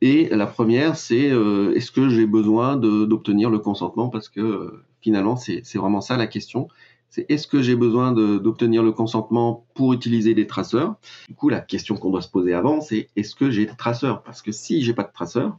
Et 0.00 0.28
la 0.28 0.46
première, 0.46 0.96
c'est 0.96 1.28
euh, 1.28 1.74
est-ce 1.74 1.90
que 1.90 2.08
j'ai 2.08 2.26
besoin 2.26 2.76
d'obtenir 2.76 3.50
le 3.50 3.58
consentement? 3.58 4.10
Parce 4.10 4.28
que 4.28 4.40
euh, 4.40 4.84
finalement, 5.00 5.34
c'est 5.34 5.62
vraiment 5.74 6.00
ça 6.00 6.16
la 6.16 6.28
question. 6.28 6.68
C'est 7.10 7.26
est-ce 7.30 7.46
que 7.46 7.62
j'ai 7.62 7.74
besoin 7.74 8.12
d'obtenir 8.12 8.82
le 8.82 8.92
consentement 8.92 9.66
pour 9.74 9.92
utiliser 9.92 10.34
des 10.34 10.46
traceurs? 10.46 10.96
Du 11.28 11.34
coup, 11.34 11.48
la 11.48 11.60
question 11.60 11.96
qu'on 11.96 12.10
doit 12.10 12.22
se 12.22 12.28
poser 12.28 12.52
avant, 12.52 12.80
c'est 12.80 13.08
est-ce 13.16 13.34
que 13.34 13.50
j'ai 13.50 13.66
des 13.66 13.76
traceurs? 13.76 14.22
Parce 14.22 14.42
que 14.42 14.52
si 14.52 14.82
j'ai 14.82 14.92
pas 14.92 15.04
de 15.04 15.12
traceurs, 15.12 15.58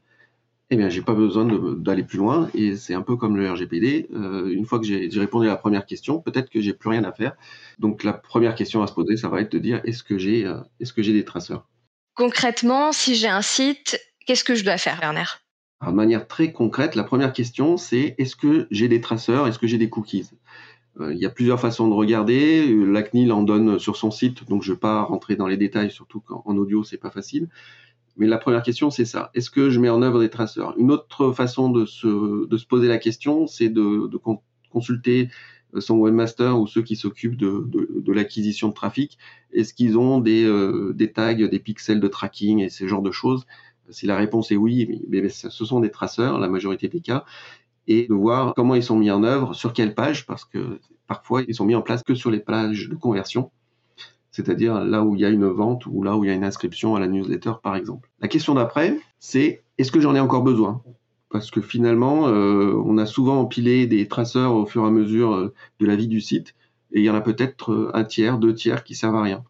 eh 0.71 0.75
bien, 0.75 0.89
j'ai 0.89 1.01
pas 1.01 1.15
besoin 1.15 1.45
d'aller 1.75 2.03
plus 2.03 2.19
loin. 2.19 2.49
Et 2.53 2.75
c'est 2.75 2.93
un 2.93 3.01
peu 3.01 3.15
comme 3.15 3.35
le 3.35 3.51
RGPD. 3.51 4.07
Euh, 4.13 4.53
une 4.53 4.65
fois 4.65 4.79
que 4.79 4.85
j'ai 4.85 5.09
répondu 5.15 5.47
à 5.47 5.51
la 5.51 5.55
première 5.55 5.85
question, 5.85 6.19
peut-être 6.19 6.49
que 6.49 6.61
j'ai 6.61 6.73
plus 6.73 6.89
rien 6.89 7.03
à 7.03 7.11
faire. 7.11 7.35
Donc, 7.79 8.03
la 8.03 8.13
première 8.13 8.53
question 8.53 8.83
à 8.83 8.87
se 8.87 8.93
poser, 8.93 9.17
ça 9.17 9.29
va 9.29 9.41
être 9.41 9.51
de 9.51 9.57
dire 9.57 9.81
est-ce 9.83 10.03
que 10.03 10.17
j'ai 10.17 10.45
euh, 10.45 10.59
est-ce 10.79 10.93
que 10.93 11.01
j'ai 11.01 11.13
des 11.13 11.25
traceurs? 11.25 11.67
Concrètement, 12.13 12.91
si 12.91 13.15
j'ai 13.15 13.29
un 13.29 13.41
site, 13.41 13.99
qu'est-ce 14.25 14.43
que 14.43 14.53
je 14.53 14.63
dois 14.63 14.77
faire, 14.77 14.99
Werner? 15.01 15.23
De 15.85 15.91
manière 15.91 16.27
très 16.27 16.51
concrète, 16.51 16.95
la 16.95 17.05
première 17.05 17.31
question, 17.31 17.77
c'est 17.77 18.15
est-ce 18.17 18.35
que 18.35 18.67
j'ai 18.69 18.89
des 18.89 18.99
traceurs? 19.01 19.47
Est-ce 19.47 19.57
que 19.57 19.67
j'ai 19.67 19.77
des 19.77 19.89
cookies? 19.89 20.29
Il 20.99 21.17
y 21.17 21.25
a 21.25 21.29
plusieurs 21.29 21.59
façons 21.59 21.87
de 21.87 21.93
regarder. 21.93 22.75
La 22.85 23.03
CNIL 23.03 23.31
en 23.31 23.43
donne 23.43 23.79
sur 23.79 23.95
son 23.95 24.11
site, 24.11 24.47
donc 24.49 24.63
je 24.63 24.71
ne 24.71 24.75
vais 24.75 24.79
pas 24.79 25.03
rentrer 25.03 25.35
dans 25.35 25.47
les 25.47 25.57
détails, 25.57 25.91
surtout 25.91 26.19
qu'en 26.19 26.55
audio, 26.57 26.83
c'est 26.83 26.97
pas 26.97 27.09
facile. 27.09 27.47
Mais 28.19 28.27
la 28.27 28.37
première 28.37 28.63
question, 28.63 28.89
c'est 28.91 29.05
ça. 29.05 29.31
Est-ce 29.33 29.49
que 29.49 29.69
je 29.69 29.79
mets 29.79 29.89
en 29.89 30.01
œuvre 30.01 30.19
des 30.19 30.29
traceurs? 30.29 30.73
Une 30.77 30.91
autre 30.91 31.31
façon 31.31 31.69
de 31.69 31.85
se, 31.85 32.65
poser 32.65 32.89
la 32.89 32.97
question, 32.97 33.47
c'est 33.47 33.69
de, 33.69 34.09
consulter 34.69 35.29
euh, 35.73 35.79
son 35.79 35.97
webmaster 35.97 36.59
ou 36.59 36.67
ceux 36.67 36.81
qui 36.81 36.97
s'occupent 36.97 37.37
de, 37.37 38.11
l'acquisition 38.11 38.67
de 38.67 38.73
trafic. 38.73 39.17
Est-ce 39.53 39.73
qu'ils 39.73 39.97
ont 39.97 40.19
des, 40.19 40.43
euh, 40.43 40.93
tags, 41.13 41.33
des 41.33 41.59
pixels 41.59 42.01
de 42.01 42.07
tracking 42.09 42.59
et 42.59 42.69
ce 42.69 42.87
genre 42.87 43.01
de 43.01 43.11
choses? 43.11 43.45
Si 43.89 44.05
la 44.05 44.17
réponse 44.17 44.51
est 44.51 44.57
oui, 44.57 45.01
ce 45.29 45.49
sont 45.49 45.79
des 45.79 45.89
traceurs, 45.89 46.39
la 46.39 46.49
majorité 46.49 46.89
des 46.89 46.99
cas. 46.99 47.25
Et 47.89 48.05
de 48.08 48.13
voir 48.13 48.53
comment 48.53 48.75
ils 48.75 48.84
sont 48.84 48.96
mis 48.96 49.10
en 49.10 49.24
œuvre, 49.24 49.55
sur 49.55 49.74
quelle 49.74 49.96
page, 49.96 50.27
parce 50.27 50.46
que 50.46 50.79
parfois 51.08 51.41
ils 51.48 51.55
sont 51.55 51.65
mis 51.65 51.74
en 51.74 51.81
place 51.81 52.03
que 52.03 52.13
sur 52.13 52.29
les 52.29 52.39
pages 52.39 52.88
de 52.88 52.96
conversion, 52.96 53.51
c'est-à-dire 54.29 54.86
là 54.86 55.03
où 55.03 55.15
il 55.15 55.22
y 55.22 55.25
a 55.25 55.29
une 55.29 55.48
vente 55.48 55.88
ou 55.88 56.03
là 56.03 56.15
où 56.15 56.24
il 56.24 56.27
y 56.27 56.29
a 56.31 56.36
une 56.36 56.43
inscription 56.43 56.96
à 56.96 57.00
la 57.00 57.08
newsletter 57.08 57.53
par 57.63 57.75
exemple. 57.75 58.08
La 58.22 58.27
question 58.27 58.53
d'après, 58.53 58.98
c'est 59.17 59.63
est-ce 59.79 59.91
que 59.91 60.00
j'en 60.00 60.13
ai 60.13 60.19
encore 60.19 60.43
besoin? 60.43 60.84
Parce 61.31 61.50
que 61.50 61.62
finalement, 61.62 62.27
euh, 62.27 62.79
on 62.86 62.98
a 63.00 63.08
souvent 63.08 63.39
empilé 63.39 63.88
des 63.88 64.08
traceurs 64.08 64.53
au 64.53 64.67
fur 64.67 64.84
et 64.84 64.88
à 64.88 64.91
mesure 64.91 65.34
euh, 65.34 65.53
de 65.79 65.86
la 65.88 65.96
vie 65.96 66.08
du 66.08 66.22
site, 66.22 66.55
et 66.91 67.00
il 67.00 67.05
y 67.05 67.10
en 67.10 67.15
a 67.15 67.22
peut-être 67.22 67.72
euh, 67.72 67.91
un 67.96 68.03
tiers, 68.03 68.38
deux 68.38 68.53
tiers 68.53 68.84
qui 68.84 68.93
servent 68.93 69.15
à 69.15 69.24
rien. 69.24 69.43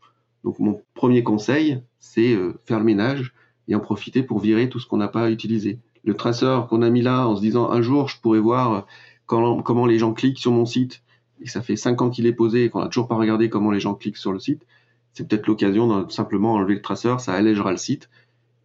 Donc 0.46 0.60
mon 0.60 0.81
premier 0.93 1.24
conseil, 1.24 1.81
c'est 2.00 2.38
faire 2.65 2.79
le 2.79 2.86
ménage 2.86 3.34
et 3.67 3.75
en 3.75 3.81
profiter 3.81 4.24
pour 4.24 4.39
virer 4.39 4.69
tout 4.69 4.79
ce 4.79 4.88
qu'on 4.88 4.96
n'a 4.96 5.10
pas 5.10 5.29
utilisé 5.29 5.79
le 6.03 6.13
traceur 6.13 6.67
qu'on 6.67 6.81
a 6.81 6.89
mis 6.89 7.01
là 7.01 7.27
en 7.27 7.35
se 7.35 7.41
disant 7.41 7.69
un 7.71 7.81
jour 7.81 8.07
je 8.07 8.19
pourrais 8.19 8.39
voir 8.39 8.85
comment 9.25 9.85
les 9.85 9.99
gens 9.99 10.13
cliquent 10.13 10.39
sur 10.39 10.51
mon 10.51 10.65
site. 10.65 11.03
Et 11.41 11.47
ça 11.47 11.61
fait 11.61 11.75
cinq 11.75 12.01
ans 12.01 12.09
qu'il 12.09 12.25
est 12.25 12.33
posé 12.33 12.65
et 12.65 12.69
qu'on 12.69 12.81
n'a 12.81 12.87
toujours 12.87 13.07
pas 13.07 13.15
regardé 13.15 13.49
comment 13.49 13.71
les 13.71 13.79
gens 13.79 13.93
cliquent 13.93 14.17
sur 14.17 14.33
le 14.33 14.39
site, 14.39 14.65
c'est 15.13 15.27
peut-être 15.27 15.47
l'occasion 15.47 16.03
de 16.03 16.11
simplement 16.11 16.53
enlever 16.53 16.75
le 16.75 16.81
traceur, 16.81 17.19
ça 17.19 17.33
allégera 17.33 17.71
le 17.71 17.77
site. 17.77 18.09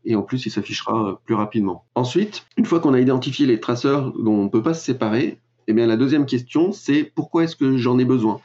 Et 0.05 0.17
en 0.17 0.23
plus 0.23 0.45
il 0.47 0.51
s'affichera 0.51 1.09
euh, 1.09 1.15
plus 1.25 1.35
rapidement. 1.35 1.85
Ensuite, 1.95 2.47
une 2.57 2.67
fois 2.67 2.81
qu'on 2.81 2.95
a 2.95 3.01
identifié 3.01 3.47
les 3.47 3.61
traceurs 3.61 4.13
dont 4.13 4.35
on 4.35 4.45
ne 4.45 4.49
peut 4.49 4.63
pas 4.63 4.75
se 4.75 4.85
séparer, 4.85 5.39
eh 5.67 5.73
bien 5.73 5.87
la 5.87 5.97
deuxième 5.97 6.27
question 6.27 6.73
c'est 6.73 7.05
pourquoi 7.15 7.45
est-ce 7.45 7.57
que 7.57 7.77
j'en 7.77 7.99
ai 7.99 8.05
besoin? 8.05 8.41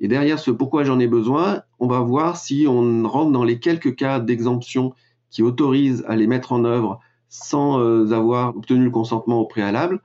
Et 0.00 0.08
derrière 0.08 0.38
ce 0.38 0.50
pourquoi 0.50 0.84
j'en 0.84 0.98
ai 0.98 1.06
besoin, 1.06 1.62
on 1.80 1.86
va 1.86 2.00
voir 2.00 2.36
si 2.36 2.66
on 2.68 3.06
rentre 3.08 3.32
dans 3.32 3.44
les 3.44 3.58
quelques 3.58 3.94
cas 3.96 4.20
d'exemption 4.20 4.94
qui 5.30 5.42
autorisent 5.42 6.04
à 6.06 6.16
les 6.16 6.26
mettre 6.26 6.52
en 6.52 6.64
œuvre 6.64 7.00
sans 7.28 7.80
euh, 7.80 8.12
avoir 8.12 8.56
obtenu 8.56 8.84
le 8.84 8.90
consentement 8.90 9.40
au 9.40 9.46
préalable 9.46 10.00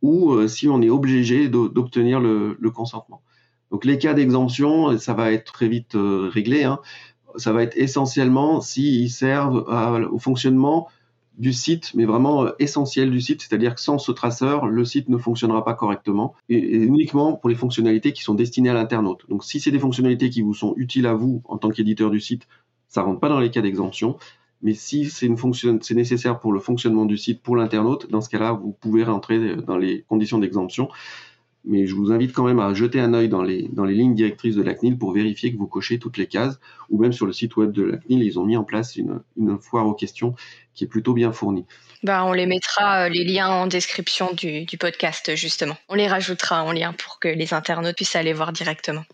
ou 0.00 0.32
euh, 0.32 0.48
si 0.48 0.68
on 0.68 0.82
est 0.82 0.90
obligé 0.90 1.48
d'obtenir 1.48 2.20
le, 2.20 2.56
consentement. 2.74 3.22
Donc 3.70 3.84
les 3.84 3.98
cas 3.98 4.14
d'exemption, 4.14 4.98
ça 4.98 5.14
va 5.14 5.32
être 5.32 5.52
très 5.52 5.68
vite 5.68 5.94
euh, 5.94 6.28
réglé. 6.32 6.64
Hein. 6.64 6.80
Ça 7.36 7.52
va 7.52 7.62
être 7.62 7.76
essentiellement 7.76 8.60
s'ils 8.60 9.10
servent 9.10 9.64
au 10.10 10.18
fonctionnement 10.18 10.88
du 11.38 11.54
site, 11.54 11.92
mais 11.94 12.04
vraiment 12.04 12.46
essentiel 12.58 13.10
du 13.10 13.22
site, 13.22 13.40
c'est-à-dire 13.40 13.74
que 13.74 13.80
sans 13.80 13.96
ce 13.96 14.12
traceur, 14.12 14.66
le 14.66 14.84
site 14.84 15.08
ne 15.08 15.16
fonctionnera 15.16 15.64
pas 15.64 15.72
correctement, 15.72 16.34
et, 16.50 16.58
uniquement 16.58 17.32
pour 17.34 17.48
les 17.48 17.56
fonctionnalités 17.56 18.12
qui 18.12 18.22
sont 18.22 18.34
destinées 18.34 18.68
à 18.68 18.74
l'internaute. 18.74 19.24
Donc 19.30 19.42
si 19.42 19.58
c'est 19.58 19.70
des 19.70 19.78
fonctionnalités 19.78 20.28
qui 20.28 20.42
vous 20.42 20.52
sont 20.52 20.74
utiles 20.76 21.06
à 21.06 21.14
vous 21.14 21.40
en 21.46 21.56
tant 21.56 21.70
qu'éditeur 21.70 22.10
du 22.10 22.20
site, 22.20 22.46
ça 22.88 23.02
rentre 23.02 23.20
pas 23.20 23.30
dans 23.30 23.40
les 23.40 23.50
cas 23.50 23.62
d'exemption. 23.62 24.18
Mais 24.62 24.74
si 24.74 25.10
c'est 25.10 25.28
nécessaire 25.94 26.38
pour 26.38 26.52
le 26.52 26.60
fonctionnement 26.60 27.04
du 27.04 27.16
site 27.16 27.42
pour 27.42 27.56
l'internaute, 27.56 28.10
dans 28.10 28.20
ce 28.20 28.28
cas-là, 28.28 28.52
vous 28.52 28.72
pouvez 28.72 29.02
rentrer 29.04 29.56
dans 29.56 29.76
les 29.76 30.04
conditions 30.08 30.38
d'exemption. 30.38 30.88
Mais 31.64 31.86
je 31.86 31.94
vous 31.94 32.10
invite 32.10 32.32
quand 32.32 32.44
même 32.44 32.58
à 32.58 32.74
jeter 32.74 32.98
un 32.98 33.14
œil 33.14 33.28
dans 33.28 33.42
les, 33.42 33.68
lignes 33.86 34.14
directrices 34.14 34.56
de 34.56 34.62
la 34.62 34.74
CNIL 34.74 34.98
pour 34.98 35.12
vérifier 35.12 35.52
que 35.52 35.58
vous 35.58 35.68
cochez 35.68 35.98
toutes 35.98 36.16
les 36.16 36.26
cases. 36.26 36.58
Ou 36.90 37.00
même 37.00 37.12
sur 37.12 37.26
le 37.26 37.32
site 37.32 37.56
web 37.56 37.70
de 37.72 37.82
la 37.82 37.96
CNIL, 37.98 38.22
ils 38.22 38.38
ont 38.38 38.44
mis 38.44 38.56
en 38.56 38.64
place 38.64 38.96
une, 38.96 39.20
foire 39.60 39.86
aux 39.86 39.94
questions 39.94 40.34
qui 40.74 40.84
est 40.84 40.88
plutôt 40.88 41.12
bien 41.12 41.32
fournie. 41.32 41.66
Bah, 42.02 42.24
on 42.24 42.32
les 42.32 42.46
mettra 42.46 43.04
euh, 43.04 43.08
les 43.08 43.24
liens 43.24 43.48
en 43.48 43.66
description 43.68 44.32
du 44.32 44.78
podcast 44.78 45.36
justement. 45.36 45.76
On 45.88 45.94
les 45.94 46.08
rajoutera 46.08 46.64
en 46.64 46.72
lien 46.72 46.92
pour 46.92 47.20
que 47.20 47.28
les 47.28 47.54
internautes 47.54 47.94
puissent 47.94 48.16
aller 48.16 48.32
voir 48.32 48.52
directement. 48.52 49.04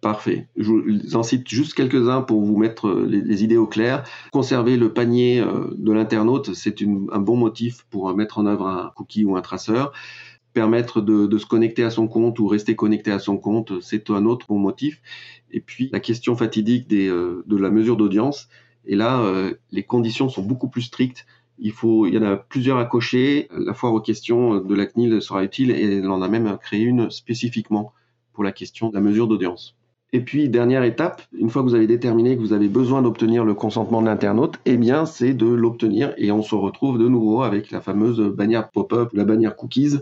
Parfait. 0.00 0.46
Je 0.56 0.70
vous 0.70 1.16
en 1.16 1.24
cite 1.24 1.48
juste 1.48 1.74
quelques-uns 1.74 2.22
pour 2.22 2.40
vous 2.40 2.56
mettre 2.56 2.86
euh, 2.86 3.04
les, 3.04 3.42
idées 3.42 3.56
au 3.56 3.66
clair. 3.66 4.04
Conserver 4.30 4.76
le 4.76 4.92
panier 4.92 5.40
euh, 5.40 5.74
de 5.76 5.90
l'internaute, 5.90 6.54
c'est 6.54 6.76
un 6.82 7.18
bon 7.18 7.36
motif 7.36 7.84
pour 7.90 8.14
mettre 8.14 8.38
en 8.38 8.46
œuvre 8.46 8.68
un 8.68 8.92
cookie 8.94 9.24
ou 9.24 9.36
un 9.36 9.40
traceur. 9.40 9.92
Permettre 10.52 11.00
de, 11.00 11.36
se 11.36 11.46
connecter 11.46 11.82
à 11.82 11.90
son 11.90 12.06
compte 12.06 12.38
ou 12.38 12.46
rester 12.46 12.76
connecté 12.76 13.10
à 13.10 13.18
son 13.18 13.38
compte, 13.38 13.80
c'est 13.80 14.10
un 14.10 14.24
autre 14.24 14.46
bon 14.48 14.60
motif. 14.60 15.02
Et 15.50 15.60
puis 15.60 15.90
la 15.92 15.98
question 15.98 16.36
fatidique 16.36 16.92
euh, 16.92 17.42
de 17.46 17.56
la 17.56 17.70
mesure 17.70 17.96
d'audience. 17.96 18.48
Et 18.86 18.94
là, 18.94 19.50
les 19.70 19.82
conditions 19.82 20.30
sont 20.30 20.42
beaucoup 20.42 20.68
plus 20.68 20.82
strictes. 20.82 21.26
Il 21.58 21.72
faut, 21.72 22.06
il 22.06 22.14
y 22.14 22.18
en 22.18 22.22
a 22.22 22.36
plusieurs 22.36 22.78
à 22.78 22.86
cocher. 22.86 23.48
La 23.50 23.74
foire 23.74 23.92
aux 23.92 24.00
questions 24.00 24.60
de 24.60 24.74
la 24.74 24.86
CNIL 24.86 25.20
sera 25.20 25.44
utile 25.44 25.72
et 25.72 25.98
elle 25.98 26.08
en 26.08 26.22
a 26.22 26.28
même 26.28 26.56
créé 26.56 26.84
une 26.84 27.10
spécifiquement 27.10 27.92
pour 28.32 28.44
la 28.44 28.52
question 28.52 28.88
de 28.88 28.94
la 28.94 29.02
mesure 29.02 29.28
d'audience. 29.28 29.77
Et 30.14 30.22
puis, 30.22 30.48
dernière 30.48 30.84
étape, 30.84 31.22
une 31.32 31.50
fois 31.50 31.62
que 31.62 31.68
vous 31.68 31.74
avez 31.74 31.86
déterminé 31.86 32.34
que 32.34 32.40
vous 32.40 32.54
avez 32.54 32.68
besoin 32.68 33.02
d'obtenir 33.02 33.44
le 33.44 33.52
consentement 33.52 34.00
de 34.00 34.06
l'internaute, 34.06 34.58
eh 34.64 34.78
bien, 34.78 35.04
c'est 35.04 35.34
de 35.34 35.46
l'obtenir 35.46 36.14
et 36.16 36.32
on 36.32 36.42
se 36.42 36.54
retrouve 36.54 36.98
de 36.98 37.08
nouveau 37.08 37.42
avec 37.42 37.70
la 37.70 37.82
fameuse 37.82 38.18
bannière 38.20 38.70
pop-up, 38.70 39.10
la 39.12 39.24
bannière 39.24 39.54
cookies. 39.54 39.98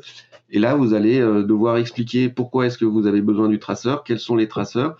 Et 0.51 0.61
là, 0.61 0.77
vous 0.77 0.95
allez 0.95 1.21
euh, 1.21 1.43
devoir 1.43 1.77
expliquer 1.79 2.29
pourquoi 2.29 2.67
est-ce 2.67 2.79
que 2.79 2.85
vous 2.85 3.09
avez 3.09 3.21
besoin 3.21 3.49
du 3.49 3.59
traceur, 3.59 4.05
quels 4.05 4.21
sont 4.21 4.37
les 4.37 4.47
traceurs 4.47 4.97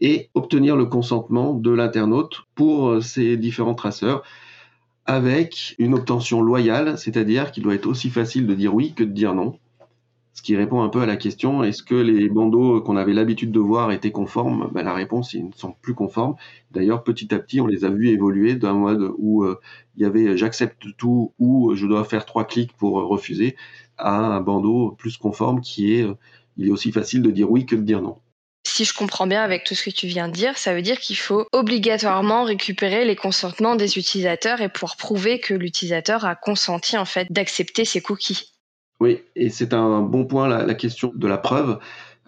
et 0.00 0.28
obtenir 0.34 0.76
le 0.76 0.86
consentement 0.86 1.54
de 1.54 1.70
l'internaute 1.70 2.42
pour 2.54 2.90
euh, 2.90 3.00
ces 3.00 3.36
différents 3.36 3.74
traceurs 3.74 4.22
avec 5.06 5.74
une 5.78 5.94
obtention 5.94 6.42
loyale, 6.42 6.98
c'est-à-dire 6.98 7.52
qu'il 7.52 7.62
doit 7.62 7.74
être 7.74 7.86
aussi 7.86 8.10
facile 8.10 8.46
de 8.46 8.54
dire 8.54 8.74
oui 8.74 8.92
que 8.94 9.04
de 9.04 9.12
dire 9.12 9.34
non 9.34 9.58
ce 10.36 10.42
qui 10.42 10.54
répond 10.54 10.82
un 10.82 10.90
peu 10.90 11.00
à 11.00 11.06
la 11.06 11.16
question 11.16 11.64
est-ce 11.64 11.82
que 11.82 11.94
les 11.94 12.28
bandeaux 12.28 12.82
qu'on 12.82 12.98
avait 12.98 13.14
l'habitude 13.14 13.52
de 13.52 13.58
voir 13.58 13.90
étaient 13.90 14.12
conformes? 14.12 14.70
Ben, 14.72 14.82
La 14.82 14.92
réponse, 14.92 15.32
ils 15.32 15.46
ne 15.46 15.52
sont 15.56 15.74
plus 15.80 15.94
conformes. 15.94 16.36
D'ailleurs, 16.72 17.04
petit 17.04 17.34
à 17.34 17.38
petit, 17.38 17.58
on 17.62 17.66
les 17.66 17.86
a 17.86 17.88
vus 17.88 18.10
évoluer 18.10 18.54
d'un 18.54 18.74
mode 18.74 19.12
où 19.16 19.44
euh, 19.44 19.58
il 19.96 20.02
y 20.02 20.04
avait 20.04 20.36
j'accepte 20.36 20.94
tout 20.98 21.32
ou 21.38 21.74
je 21.74 21.86
dois 21.86 22.04
faire 22.04 22.26
trois 22.26 22.44
clics 22.44 22.76
pour 22.76 22.92
refuser 23.08 23.56
à 23.96 24.14
un 24.36 24.40
bandeau 24.42 24.94
plus 24.98 25.16
conforme 25.16 25.62
qui 25.62 25.94
est 25.94 26.02
euh, 26.02 26.14
il 26.58 26.68
est 26.68 26.70
aussi 26.70 26.92
facile 26.92 27.22
de 27.22 27.30
dire 27.30 27.50
oui 27.50 27.64
que 27.64 27.74
de 27.74 27.82
dire 27.82 28.02
non. 28.02 28.18
Si 28.66 28.84
je 28.84 28.92
comprends 28.92 29.26
bien 29.26 29.42
avec 29.42 29.64
tout 29.64 29.74
ce 29.74 29.84
que 29.84 29.94
tu 29.94 30.06
viens 30.06 30.28
de 30.28 30.34
dire, 30.34 30.58
ça 30.58 30.74
veut 30.74 30.82
dire 30.82 31.00
qu'il 31.00 31.16
faut 31.16 31.46
obligatoirement 31.52 32.44
récupérer 32.44 33.06
les 33.06 33.16
consentements 33.16 33.74
des 33.74 33.96
utilisateurs 33.96 34.60
et 34.60 34.68
pouvoir 34.68 34.98
prouver 34.98 35.40
que 35.40 35.54
l'utilisateur 35.54 36.26
a 36.26 36.34
consenti 36.34 36.98
en 36.98 37.06
fait 37.06 37.26
d'accepter 37.30 37.86
ces 37.86 38.02
cookies. 38.02 38.52
Oui, 39.00 39.18
et 39.34 39.50
c'est 39.50 39.74
un 39.74 40.00
bon 40.00 40.24
point 40.24 40.48
la, 40.48 40.74
question 40.74 41.12
de 41.14 41.26
la 41.26 41.36
preuve. 41.36 41.78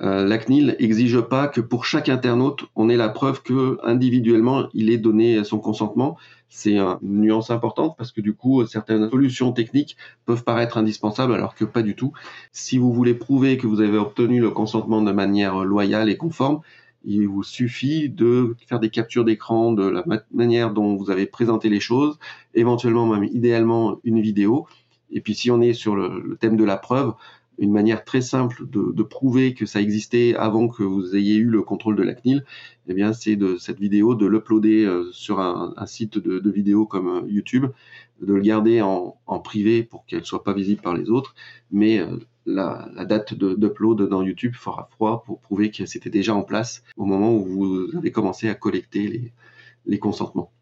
Euh, 0.01 0.25
la 0.25 0.39
CNIL 0.39 0.77
exige 0.79 1.21
pas 1.21 1.49
que 1.49 1.61
pour 1.61 1.87
chaque 1.87 2.09
internaute, 2.09 2.67
on 2.77 2.89
ait 2.89 2.97
la 2.97 3.09
preuve 3.09 3.43
que 3.43 3.79
individuellement 3.83 4.69
il 4.75 4.91
ait 4.91 4.99
donné 4.99 5.43
son 5.45 5.59
consentement. 5.59 6.19
C'est 6.51 6.77
une 6.79 6.99
nuance 7.03 7.51
importante 7.51 7.97
parce 7.97 8.13
que 8.13 8.21
du 8.21 8.35
coup, 8.35 8.65
certaines 8.67 9.11
solutions 9.11 9.53
techniques 9.53 9.97
peuvent 10.27 10.45
paraître 10.45 10.77
indispensables 10.77 11.33
alors 11.33 11.55
que 11.55 11.65
pas 11.65 11.83
du 11.83 11.95
tout. 11.97 12.13
Si 12.53 12.79
vous 12.79 12.93
voulez 12.93 13.15
prouver 13.15 13.57
que 13.57 13.67
vous 13.67 13.81
avez 13.81 13.99
obtenu 13.99 14.41
le 14.41 14.51
consentement 14.51 15.03
de 15.03 15.13
manière 15.13 15.65
loyale 15.65 16.11
et 16.11 16.17
conforme, 16.17 16.61
il 17.05 17.27
vous 17.27 17.43
suffit 17.43 18.09
de 18.09 18.57
faire 18.67 18.81
des 18.81 18.91
captures 18.91 19.25
d'écran 19.25 19.73
de 19.73 19.89
la 19.89 20.05
manière 20.33 20.73
dont 20.73 20.97
vous 20.97 21.11
avez 21.11 21.27
présenté 21.27 21.69
les 21.69 21.81
choses, 21.81 22.19
éventuellement 22.55 23.07
même 23.07 23.25
idéalement 23.25 23.99
une 24.05 24.21
vidéo 24.21 24.67
et 25.11 25.21
puis 25.21 25.35
si 25.35 25.51
on 25.51 25.61
est 25.61 25.73
sur 25.73 25.97
le, 25.97 26.37
thème 26.41 26.57
de 26.57 26.65
la 26.65 26.77
preuve, 26.77 27.15
une 27.59 27.73
manière 27.73 28.05
très 28.05 28.21
simple 28.21 28.69
de, 28.69 29.03
prouver 29.03 29.53
que 29.53 29.67
ça 29.67 29.81
existait 29.81 30.37
avant 30.37 30.69
que 30.69 30.85
vous 30.85 31.17
ayez 31.17 31.37
eu 31.37 31.47
le 31.47 31.63
contrôle 31.63 31.97
de 31.97 32.05
la 32.05 32.15
CNIL, 32.15 32.45
eh 32.87 32.95
bien 32.95 33.13
c'est 33.13 33.37
de 33.37 33.57
cette 33.57 33.81
vidéo 33.81 34.15
de 34.15 34.27
l'uploader 34.27 34.85
euh, 34.85 35.11
sur 35.13 35.41
un, 35.41 35.75
site 35.87 36.19
de, 36.19 36.39
de, 36.39 36.51
vidéo 36.51 36.87
comme 36.87 37.09
euh, 37.09 37.23
YouTube, 37.27 37.67
de 38.21 38.35
le 38.35 38.41
garder 38.41 38.81
en, 38.81 39.17
privé 39.43 39.83
pour 39.83 40.05
qu'elle 40.07 40.25
soit 40.25 40.45
pas 40.45 40.53
visible 40.53 40.83
par 40.83 40.95
les 40.95 41.11
autres, 41.11 41.35
mais 41.71 41.99
euh, 41.99 42.19
la, 42.47 42.89
date 43.05 43.35
d'upload 43.35 44.09
dans 44.09 44.23
YouTube 44.23 44.55
fera 44.55 44.89
froid 44.93 45.25
pour 45.25 45.41
prouver 45.41 45.71
que 45.71 45.87
c'était 45.87 46.11
déjà 46.11 46.35
en 46.35 46.43
place 46.43 46.85
au 46.97 47.07
moment 47.07 47.35
où 47.35 47.45
vous 47.45 47.97
avez 47.97 48.13
commencé 48.13 48.49
à 48.49 48.55
collecter 48.55 49.33
les 49.87 49.99
consentements. 49.99 50.53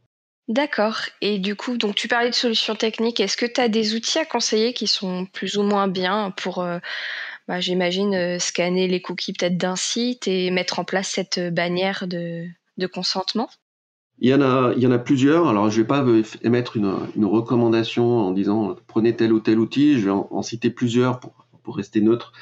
D'accord. 0.48 1.00
Et 1.20 1.38
du 1.38 1.56
coup, 1.56 1.76
donc 1.76 1.96
tu 1.96 2.06
parlais 2.06 2.30
de 2.30 2.34
solutions 2.34 2.76
techniques. 2.76 3.18
Est-ce 3.18 3.36
que 3.36 3.46
tu 3.46 3.60
as 3.60 3.68
des 3.68 3.94
outils 3.94 4.18
à 4.18 4.24
conseiller 4.24 4.72
qui 4.74 4.86
sont 4.86 5.26
plus 5.26 5.56
ou 5.56 5.62
moins 5.62 5.88
bien 5.88 6.32
pour, 6.36 6.60
euh, 6.60 6.78
bah, 7.48 7.58
j'imagine, 7.58 8.14
euh, 8.14 8.38
scanner 8.38 8.86
les 8.86 9.02
cookies 9.02 9.32
peut-être 9.32 9.56
d'un 9.56 9.74
site 9.74 10.28
et 10.28 10.52
mettre 10.52 10.78
en 10.78 10.84
place 10.84 11.08
cette 11.08 11.40
bannière 11.52 12.06
de, 12.06 12.46
consentement? 12.92 13.48
Il 14.18 14.30
y, 14.30 14.34
en 14.34 14.40
a, 14.40 14.72
il 14.76 14.82
y 14.82 14.86
en 14.86 14.92
a 14.92 14.98
plusieurs. 14.98 15.48
Alors, 15.48 15.68
je 15.68 15.78
ne 15.78 15.82
vais 15.82 15.88
pas 15.88 16.06
émettre 16.42 16.76
une, 16.76 17.24
recommandation 17.24 18.20
en 18.20 18.30
disant 18.30 18.76
prenez 18.86 19.16
tel 19.16 19.32
ou 19.32 19.40
tel 19.40 19.58
outil. 19.58 19.98
Je 19.98 20.06
vais 20.06 20.10
en, 20.12 20.42
citer 20.42 20.70
plusieurs 20.70 21.18
pour, 21.18 21.76
rester 21.76 22.00
neutre, 22.00 22.32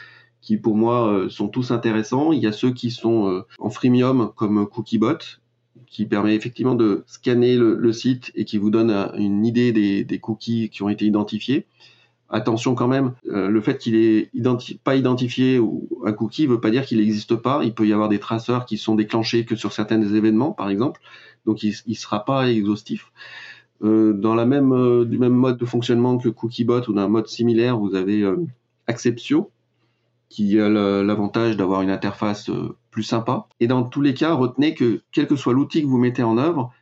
qui 0.43 0.59
pour 0.59 0.77
moi 0.77 1.09
euh, 1.09 1.31
sont 1.31 1.49
tous 1.49 1.71
intéressants. 1.71 2.33
Il 2.33 2.41
y 2.41 2.47
a 2.47 2.53
ceux 2.53 2.73
qui 2.73 2.91
sont 2.91 3.45
en 3.59 3.71
freemium 3.71 4.31
comme 4.37 4.69
Cookiebot 4.69 5.41
qui 5.87 6.07
permet 6.07 6.35
effectivement 6.35 6.75
de 6.75 7.05
scanner 7.07 7.57
le, 7.57 7.93
site 7.93 8.33
et 8.35 8.45
qui 8.45 8.59
vous 8.59 8.71
donne 8.71 8.91
euh, 8.91 9.09
une 9.17 9.45
idée 9.45 9.73
des, 9.73 10.19
cookies 10.19 10.71
qui 10.71 10.83
ont 10.83 10.89
été 10.89 11.05
identifiés. 11.05 11.67
Attention 12.31 12.75
quand 12.75 12.89
même, 12.89 13.13
euh, 13.29 13.49
le 13.49 13.61
fait 13.61 13.79
qu'il 13.79 13.95
est 13.95 14.31
pas 14.83 14.97
identifié 14.97 15.59
ou 15.59 15.89
un 16.05 16.13
cookie 16.13 16.45
ne 16.45 16.53
veut 16.53 16.61
pas 16.61 16.71
dire 16.71 16.85
qu'il 16.85 16.99
n'existe 16.99 17.37
pas. 17.37 17.61
Il 17.63 17.75
peut 17.75 17.87
y 17.87 17.93
avoir 17.93 18.09
des 18.09 18.19
traceurs 18.19 18.67
qui 18.67 18.79
sont 18.79 18.95
déclenchés 18.95 19.45
que 19.45 19.57
sur 19.57 19.73
certains 19.73 20.03
événements, 20.03 20.53
par 20.53 20.71
exemple. 20.71 21.01
Donc 21.47 21.63
il 21.63 21.75
ne 21.87 21.95
sera 21.95 22.25
pas 22.25 22.51
exhaustif. 22.51 23.13
Euh, 23.83 24.13
dans 24.15 24.35
la 24.35 24.47
même, 24.47 25.05
du 25.05 25.19
même 25.19 25.35
mode 25.35 25.59
de 25.59 25.65
fonctionnement 25.65 26.17
que 26.17 26.29
le 26.29 26.33
cookie 26.33 26.65
bot 26.65 26.89
ou 26.89 26.95
d'un 26.95 27.09
mode 27.09 27.29
similaire, 27.29 27.79
vous 27.79 27.95
avez 27.95 28.25
Acceptio, 28.87 29.51
qui 30.29 30.59
a 30.59 30.69
l'avantage 30.69 31.57
d'avoir 31.57 31.83
une 31.83 31.91
interface 31.91 32.51
sympa. 33.03 33.47
Et 33.61 33.67
dans 33.67 33.83
tous 33.83 34.01
les 34.01 34.15
cas, 34.15 34.35
retenez 34.35 34.75
que 34.75 35.03
quel 35.13 35.27
que 35.27 35.37
soit 35.37 35.53
l'outil 35.53 35.83
que 35.83 35.87
vous 35.87 35.99
mettez 35.99 36.23
en 36.23 36.39
œuvre, 36.39 36.73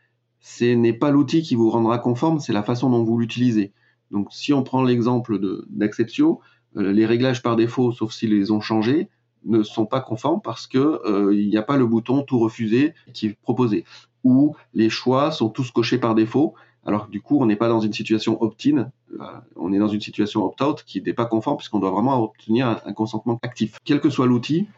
ce 0.40 0.64
n'est 0.64 0.92
pas 0.92 1.10
l'outil 1.10 1.42
qui 1.42 1.54
vous 1.54 1.70
rendra 1.70 1.98
conforme, 1.98 2.40
c'est 2.40 2.52
la 2.52 2.62
façon 2.62 2.90
dont 2.90 3.04
vous 3.04 3.18
l'utilisez. 3.18 3.72
Donc 4.10 4.28
si 4.30 4.52
on 4.52 4.62
prend 4.62 4.82
l'exemple 4.82 5.38
d'Acceptio, 5.70 6.40
euh, 6.76 6.92
les 6.92 7.06
réglages 7.06 7.42
par 7.42 7.56
défaut, 7.56 7.92
sauf 7.92 8.12
s'ils 8.12 8.30
les 8.30 8.50
ont 8.50 8.60
changés, 8.60 9.08
ne 9.44 9.62
sont 9.62 9.86
pas 9.86 10.00
conformes 10.00 10.40
parce 10.42 10.66
que 10.66 11.00
euh, 11.04 11.34
n'y 11.34 11.56
a 11.56 11.62
pas 11.62 11.76
le 11.76 11.86
bouton 11.86 12.22
tout 12.22 12.38
refuser 12.38 12.94
qui 13.12 13.26
est 13.26 13.38
proposé 13.40 13.84
ou 14.24 14.54
les 14.74 14.90
choix 14.90 15.32
sont 15.32 15.48
tous 15.48 15.70
cochés 15.70 15.98
par 15.98 16.14
défaut 16.14 16.54
alors 16.84 17.08
du 17.08 17.20
coup 17.20 17.38
on 17.40 17.46
n'est 17.46 17.56
pas 17.56 17.68
dans 17.68 17.80
une 17.80 17.92
situation 17.92 18.40
opt-in 18.40 18.90
euh, 19.18 19.24
on 19.56 19.72
est 19.72 19.78
dans 19.78 19.88
une 19.88 20.00
situation 20.00 20.44
opt-out 20.44 20.84
qui 20.86 21.02
n'est 21.02 21.12
pas 21.12 21.26
conforme 21.26 21.56
puisqu'on 21.56 21.80
doit 21.80 21.90
vraiment 21.90 22.22
obtenir 22.22 22.80
un, 22.84 22.92
consentement 22.92 23.38
actif 23.42 23.78
quel 23.84 24.00
que 24.00 24.10
soit 24.10 24.26
l'outil 24.26 24.68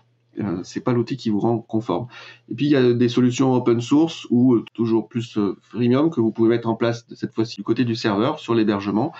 euh, 0.40 0.60
c'est 0.62 0.80
pas 0.80 0.92
l'outil 0.92 1.16
qui 1.16 1.30
vous 1.30 1.40
rend 1.40 1.58
conforme. 1.58 2.06
Et 2.50 2.54
puis 2.54 2.66
il 2.66 2.70
y 2.70 2.76
a 2.76 2.92
des 2.92 3.08
solutions 3.08 3.52
open 3.54 3.80
source 3.80 4.26
ou 4.30 4.60
toujours 4.74 5.08
plus 5.08 5.38
freemium 5.62 6.10
que 6.10 6.20
vous 6.20 6.32
pouvez 6.32 6.48
mettre 6.48 6.68
en 6.68 6.74
place 6.74 7.06
cette 7.14 7.34
fois-ci 7.34 7.56
du 7.56 7.62
côté 7.62 7.84
du 7.84 7.94
serveur 7.94 8.38
sur 8.38 8.54
l'hébergement 8.54 9.12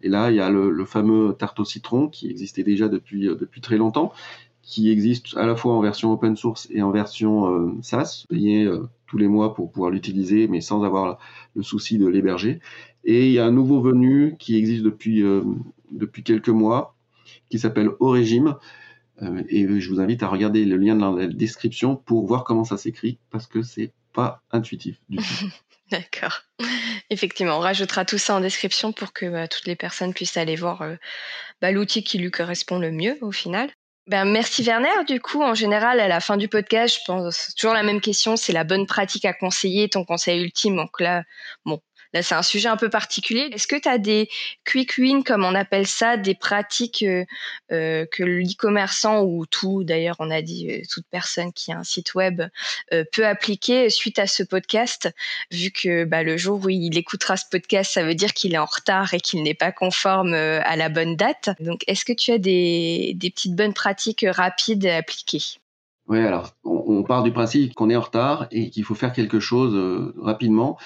et 0.00 0.08
là, 0.08 0.30
il 0.30 0.36
y 0.36 0.40
a 0.40 0.50
le, 0.50 0.84
fameux 0.84 1.34
tarte 1.38 1.60
au 1.60 1.64
citron 1.64 2.08
qui 2.08 2.30
existait 2.30 2.62
déjà 2.62 2.88
depuis, 2.88 3.28
euh, 3.28 3.34
depuis 3.34 3.60
très 3.60 3.76
longtemps, 3.76 4.12
qui 4.62 4.90
existe 4.90 5.36
à 5.36 5.46
la 5.46 5.56
fois 5.56 5.74
en 5.74 5.80
version 5.80 6.12
open 6.12 6.36
source 6.36 6.68
et 6.70 6.82
en 6.82 6.90
version 6.90 7.52
euh, 7.52 7.72
SaaS, 7.82 8.26
payé 8.28 8.64
euh, 8.64 8.88
tous 9.06 9.18
les 9.18 9.28
mois 9.28 9.54
pour 9.54 9.72
pouvoir 9.72 9.90
l'utiliser, 9.90 10.46
mais 10.46 10.60
sans 10.60 10.84
avoir 10.84 11.18
le 11.54 11.62
souci 11.62 11.98
de 11.98 12.06
l'héberger. 12.06 12.60
Et 13.04 13.26
il 13.26 13.32
y 13.32 13.38
a 13.38 13.46
un 13.46 13.50
nouveau 13.52 13.80
venu 13.80 14.36
qui 14.38 14.56
existe 14.56 14.82
depuis, 14.82 15.24
depuis 15.90 16.22
quelques 16.22 16.50
mois, 16.50 16.94
qui 17.48 17.58
s'appelle 17.58 17.90
Orégime. 18.00 18.56
Et 19.48 19.80
je 19.80 19.88
vous 19.90 20.00
invite 20.00 20.22
à 20.22 20.28
regarder 20.28 20.64
le 20.64 20.76
lien 20.76 20.94
dans 20.94 21.12
la 21.12 21.26
description 21.26 21.96
pour 21.96 22.26
voir 22.26 22.44
comment 22.44 22.64
ça 22.64 22.76
s'écrit, 22.76 23.18
parce 23.30 23.46
que 23.46 23.62
c'est 23.62 23.92
pas 24.12 24.42
intuitif 24.50 24.96
du 25.08 25.18
tout. 25.18 25.24
D'accord. 25.90 26.42
Effectivement, 27.10 27.56
on 27.56 27.60
rajoutera 27.60 28.04
tout 28.04 28.18
ça 28.18 28.34
en 28.34 28.40
description 28.40 28.92
pour 28.92 29.12
que 29.12 29.26
bah, 29.26 29.48
toutes 29.48 29.66
les 29.66 29.76
personnes 29.76 30.12
puissent 30.12 30.36
aller 30.36 30.56
voir 30.56 30.82
euh, 30.82 30.96
bah, 31.62 31.70
l'outil 31.70 32.04
qui 32.04 32.18
lui 32.18 32.30
correspond 32.30 32.78
le 32.78 32.90
mieux 32.90 33.16
au 33.22 33.32
final. 33.32 33.70
Ben, 34.06 34.24
merci 34.24 34.62
Werner. 34.62 35.04
Du 35.06 35.20
coup, 35.20 35.42
en 35.42 35.54
général, 35.54 36.00
à 36.00 36.08
la 36.08 36.20
fin 36.20 36.36
du 36.36 36.48
podcast, 36.48 36.98
je 36.98 37.04
pense 37.06 37.54
toujours 37.56 37.74
la 37.74 37.82
même 37.82 38.00
question, 38.00 38.36
c'est 38.36 38.54
la 38.54 38.64
bonne 38.64 38.86
pratique 38.86 39.24
à 39.24 39.34
conseiller, 39.34 39.88
ton 39.88 40.04
conseil 40.04 40.42
ultime. 40.42 40.76
Donc 40.76 40.98
là, 41.00 41.24
bon, 41.66 41.80
Là, 42.14 42.22
c'est 42.22 42.34
un 42.34 42.42
sujet 42.42 42.68
un 42.68 42.76
peu 42.76 42.88
particulier. 42.88 43.50
Est-ce 43.52 43.66
que 43.66 43.76
tu 43.76 43.88
as 43.88 43.98
des 43.98 44.28
quick 44.64 44.96
wins, 44.98 45.22
comme 45.22 45.44
on 45.44 45.54
appelle 45.54 45.86
ça, 45.86 46.16
des 46.16 46.34
pratiques 46.34 47.02
euh, 47.02 47.24
euh, 47.70 48.06
que 48.10 48.22
l'e-commerçant 48.22 49.22
ou 49.22 49.44
tout, 49.46 49.84
d'ailleurs, 49.84 50.16
on 50.18 50.30
a 50.30 50.40
dit 50.40 50.70
euh, 50.70 50.82
toute 50.90 51.04
personne 51.10 51.52
qui 51.52 51.72
a 51.72 51.78
un 51.78 51.84
site 51.84 52.14
web 52.14 52.42
peut 53.12 53.26
appliquer 53.26 53.90
suite 53.90 54.18
à 54.18 54.26
ce 54.26 54.42
podcast, 54.42 55.10
vu 55.50 55.70
que 55.70 56.04
bah, 56.04 56.22
le 56.22 56.36
jour 56.36 56.64
où 56.64 56.68
il 56.68 56.96
écoutera 56.96 57.36
ce 57.36 57.44
podcast, 57.50 57.92
ça 57.92 58.02
veut 58.02 58.14
dire 58.14 58.32
qu'il 58.32 58.54
est 58.54 58.58
en 58.58 58.64
retard 58.64 59.12
et 59.14 59.20
qu'il 59.20 59.42
n'est 59.42 59.54
pas 59.54 59.72
conforme 59.72 60.34
à 60.34 60.76
la 60.76 60.88
bonne 60.88 61.16
date. 61.16 61.50
Donc, 61.60 61.84
est-ce 61.86 62.04
que 62.04 62.12
tu 62.12 62.32
as 62.32 62.38
des, 62.38 63.12
des 63.14 63.30
petites 63.30 63.54
bonnes 63.54 63.74
pratiques 63.74 64.24
rapides 64.28 64.86
à 64.86 64.96
appliquer? 64.96 65.40
Oui, 66.06 66.20
alors 66.20 66.54
on, 66.64 67.02
part 67.02 67.22
du 67.22 67.32
principe 67.32 67.74
qu'on 67.74 67.90
est 67.90 67.96
en 67.96 68.00
retard 68.00 68.46
et 68.50 68.70
qu'il 68.70 68.84
faut 68.84 68.94
faire 68.94 69.12
quelque 69.12 69.40
chose 69.40 70.12
rapidement 70.16 70.78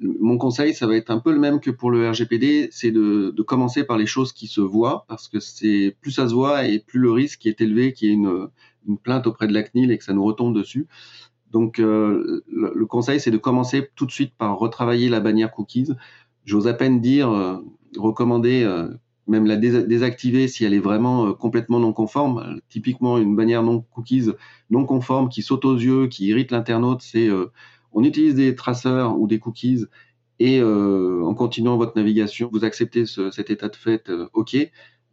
mon 0.00 0.38
conseil, 0.38 0.74
ça 0.74 0.86
va 0.86 0.96
être 0.96 1.10
un 1.10 1.18
peu 1.18 1.32
le 1.32 1.38
même 1.38 1.60
que 1.60 1.70
pour 1.70 1.90
le 1.90 2.08
RGPD, 2.08 2.68
c'est 2.72 2.90
de, 2.90 3.34
commencer 3.42 3.84
par 3.84 3.98
les 3.98 4.06
choses 4.06 4.32
qui 4.32 4.46
se 4.46 4.60
voient, 4.60 5.04
parce 5.08 5.28
que 5.28 5.40
c'est 5.40 5.96
plus 6.00 6.12
ça 6.12 6.28
se 6.28 6.34
voit 6.34 6.66
et 6.66 6.78
plus 6.78 7.00
le 7.00 7.10
risque 7.10 7.46
est 7.46 7.60
élevé 7.60 7.92
qu'il 7.92 8.08
y 8.08 8.12
ait 8.12 8.14
une, 8.14 8.48
plainte 9.02 9.26
auprès 9.26 9.46
de 9.46 9.52
la 9.52 9.62
CNIL 9.62 9.90
et 9.90 9.98
que 9.98 10.04
ça 10.04 10.14
nous 10.14 10.24
retombe 10.24 10.54
dessus. 10.54 10.86
Donc 11.52 11.78
euh, 11.78 12.42
le, 12.50 12.86
conseil, 12.86 13.20
c'est 13.20 13.30
de 13.30 13.36
commencer 13.36 13.90
tout 13.94 14.06
de 14.06 14.10
suite 14.10 14.32
par 14.36 14.58
retravailler 14.58 15.08
la 15.08 15.20
bannière 15.20 15.50
cookies. 15.50 15.90
J'ose 16.44 16.66
à 16.66 16.74
peine 16.74 17.00
dire, 17.00 17.30
euh, 17.30 17.58
recommander, 17.96 18.62
euh, 18.62 18.88
même 19.26 19.46
la 19.46 19.56
désactiver 19.56 20.48
si 20.48 20.64
elle 20.64 20.74
est 20.74 20.80
vraiment 20.80 21.34
complètement 21.34 21.78
non 21.78 21.92
conforme. 21.92 22.60
Typiquement, 22.68 23.18
une 23.18 23.36
bannière 23.36 23.62
non 23.62 23.84
cookies 23.92 24.30
non 24.70 24.86
conforme 24.86 25.28
qui 25.28 25.42
saute 25.42 25.64
aux 25.64 25.76
yeux, 25.76 26.08
qui 26.08 26.26
irrite 26.26 26.50
l'internaute, 26.50 27.02
c'est 27.02 27.28
on 27.92 28.04
utilise 28.04 28.34
des 28.34 28.54
traceurs 28.54 29.18
ou 29.18 29.26
des 29.26 29.38
cookies 29.38 29.86
et 30.40 30.58
euh, 30.58 31.22
en 31.22 31.34
continuant 31.34 31.76
votre 31.76 31.92
navigation, 31.96 32.48
vous 32.50 32.64
acceptez 32.64 33.04
cet 33.04 33.50
état 33.50 33.68
de 33.68 33.76
fait, 33.76 34.08
euh, 34.08 34.28
OK. 34.32 34.56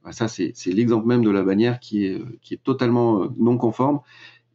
Bah, 0.03 0.13
ça, 0.13 0.29
c'est 0.29 0.53
l'exemple 0.67 1.05
même 1.05 1.23
de 1.23 1.29
la 1.29 1.43
bannière 1.43 1.81
qui 1.81 2.05
est, 2.05 2.21
qui 2.41 2.53
est 2.53 2.63
totalement 2.63 3.23
euh, 3.23 3.27
non 3.37 3.57
conforme. 3.57 3.99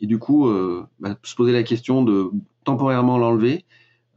Et 0.01 0.07
du 0.07 0.19
coup, 0.19 0.51
bah, 0.99 1.17
se 1.23 1.37
poser 1.37 1.53
la 1.53 1.63
question 1.63 2.03
de 2.03 2.33
temporairement 2.65 3.19
l'enlever, 3.19 3.65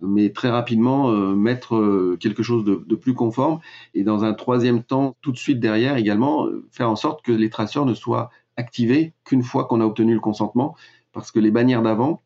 mais 0.01 0.31
très 0.31 0.49
rapidement 0.49 1.11
mettre 1.35 2.15
quelque 2.19 2.41
chose 2.41 2.63
de, 2.63 2.83
de, 2.87 2.95
plus 2.95 3.13
conforme. 3.13 3.59
Et 3.93 4.03
dans 4.03 4.23
un 4.23 4.33
troisième 4.33 4.81
temps, 4.81 5.15
tout 5.21 5.31
de 5.31 5.37
suite 5.37 5.59
derrière 5.59 5.95
également, 5.97 6.47
faire 6.71 6.89
en 6.89 6.95
sorte 6.95 7.23
que 7.23 7.31
les 7.31 7.51
traceurs 7.51 7.85
ne 7.85 7.93
soient 7.93 8.31
activés 8.57 9.13
qu'une 9.25 9.43
fois 9.43 9.65
qu'on 9.65 9.79
a 9.79 9.85
obtenu 9.85 10.15
le 10.15 10.19
consentement, 10.19 10.75
parce 11.11 11.31
que 11.31 11.39
les 11.39 11.51
bannières 11.51 11.83
d'avant, 11.83 12.23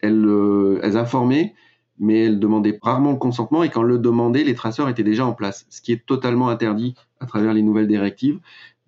elles, 0.00 0.26
euh, 0.26 0.80
elles 0.82 0.96
informaient, 0.96 1.54
mais 1.98 2.26
elles 2.26 2.38
demandaient 2.38 2.78
rarement 2.80 3.12
le 3.12 3.18
consentement 3.18 3.62
et 3.62 3.70
quand 3.70 3.82
le 3.82 3.98
demandaient, 3.98 4.44
les 4.44 4.54
traceurs 4.54 4.88
étaient 4.88 5.02
déjà 5.02 5.26
en 5.26 5.32
place, 5.32 5.66
ce 5.70 5.80
qui 5.80 5.92
est 5.92 6.04
totalement 6.06 6.48
interdit 6.48 6.94
à 7.20 7.26
travers 7.26 7.54
les 7.54 7.62
nouvelles 7.62 7.88
directives. 7.88 8.40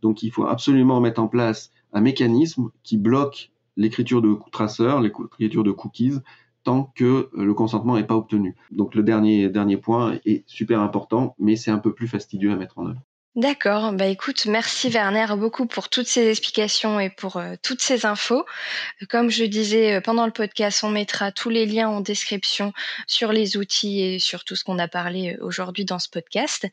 Donc 0.02 0.22
il 0.22 0.30
faut 0.30 0.46
absolument 0.46 1.00
mettre 1.00 1.20
en 1.20 1.28
place 1.28 1.72
un 1.92 2.00
mécanisme 2.00 2.70
qui 2.82 2.96
bloque 2.96 3.50
l'écriture 3.76 4.22
de 4.22 4.36
traceurs, 4.52 5.00
l'écriture 5.00 5.64
de 5.64 5.72
cookies, 5.72 6.18
tant 6.62 6.92
que 6.94 7.30
le 7.34 7.54
consentement 7.54 7.96
n'est 7.96 8.06
pas 8.06 8.16
obtenu. 8.16 8.54
Donc 8.70 8.94
le 8.94 9.02
dernier, 9.02 9.48
dernier 9.48 9.76
point 9.76 10.18
est 10.24 10.44
super 10.46 10.80
important, 10.80 11.34
mais 11.38 11.56
c'est 11.56 11.70
un 11.70 11.78
peu 11.78 11.92
plus 11.92 12.08
fastidieux 12.08 12.52
à 12.52 12.56
mettre 12.56 12.78
en 12.78 12.86
œuvre. 12.86 13.00
D'accord. 13.36 13.92
Bah 13.92 14.06
écoute, 14.06 14.46
merci 14.46 14.88
Werner 14.88 15.26
beaucoup 15.36 15.64
pour 15.64 15.88
toutes 15.88 16.08
ces 16.08 16.28
explications 16.28 16.98
et 16.98 17.10
pour 17.10 17.36
euh, 17.36 17.54
toutes 17.62 17.80
ces 17.80 18.04
infos. 18.04 18.44
Comme 19.08 19.30
je 19.30 19.44
disais 19.44 19.94
euh, 19.94 20.00
pendant 20.00 20.26
le 20.26 20.32
podcast, 20.32 20.82
on 20.82 20.90
mettra 20.90 21.30
tous 21.30 21.48
les 21.48 21.64
liens 21.64 21.88
en 21.88 22.00
description 22.00 22.72
sur 23.06 23.30
les 23.30 23.56
outils 23.56 24.00
et 24.02 24.18
sur 24.18 24.42
tout 24.42 24.56
ce 24.56 24.64
qu'on 24.64 24.80
a 24.80 24.88
parlé 24.88 25.36
euh, 25.36 25.44
aujourd'hui 25.46 25.84
dans 25.84 26.00
ce 26.00 26.08
podcast. 26.08 26.66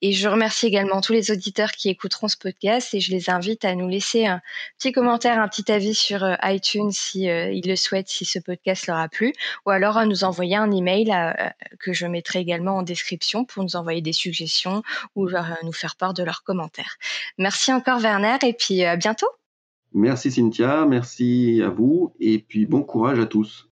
Et 0.00 0.12
je 0.12 0.26
remercie 0.26 0.64
également 0.64 1.02
tous 1.02 1.12
les 1.12 1.30
auditeurs 1.32 1.72
qui 1.72 1.90
écouteront 1.90 2.28
ce 2.28 2.38
podcast 2.38 2.94
et 2.94 3.00
je 3.00 3.10
les 3.10 3.28
invite 3.28 3.66
à 3.66 3.74
nous 3.74 3.86
laisser 3.86 4.24
un 4.24 4.40
petit 4.78 4.92
commentaire, 4.92 5.38
un 5.38 5.48
petit 5.48 5.70
avis 5.70 5.94
sur 5.94 6.26
iTunes 6.42 6.92
si 6.92 7.24
ils 7.24 7.68
le 7.68 7.76
souhaitent, 7.76 8.08
si 8.08 8.24
ce 8.24 8.38
podcast 8.38 8.86
leur 8.86 8.96
a 8.96 9.08
plu, 9.10 9.34
ou 9.66 9.70
alors 9.70 9.98
à 9.98 10.06
nous 10.06 10.24
envoyer 10.24 10.56
un 10.56 10.70
email 10.70 11.12
que 11.78 11.92
je 11.92 12.06
mettrai 12.06 12.38
également 12.38 12.78
en 12.78 12.82
description 12.82 13.44
pour 13.44 13.62
nous 13.62 13.76
envoyer 13.76 14.00
des 14.00 14.14
suggestions 14.14 14.82
ou 15.14 15.28
nous 15.62 15.72
faire 15.90 15.96
part 15.96 16.14
de 16.14 16.22
leurs 16.22 16.42
commentaires. 16.42 16.96
Merci 17.38 17.72
encore 17.72 18.00
Werner 18.00 18.36
et 18.42 18.52
puis 18.52 18.84
à 18.84 18.96
bientôt. 18.96 19.28
Merci 19.92 20.30
Cynthia, 20.30 20.86
merci 20.86 21.60
à 21.64 21.68
vous 21.68 22.14
et 22.20 22.38
puis 22.38 22.66
bon 22.66 22.82
courage 22.82 23.18
à 23.18 23.26
tous. 23.26 23.68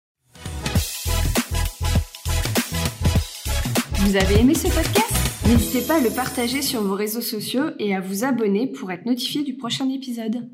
Vous 3.96 4.16
avez 4.16 4.42
aimé 4.42 4.54
ce 4.54 4.68
podcast? 4.68 5.48
N'hésitez 5.48 5.82
pas 5.88 5.96
à 5.96 6.02
le 6.02 6.10
partager 6.10 6.62
sur 6.62 6.82
vos 6.84 6.96
réseaux 6.96 7.22
sociaux 7.22 7.72
et 7.80 7.96
à 7.96 8.00
vous 8.00 8.24
abonner 8.24 8.68
pour 8.68 8.92
être 8.92 9.06
notifié 9.06 9.44
du 9.44 9.56
prochain 9.56 9.90
épisode. 9.90 10.50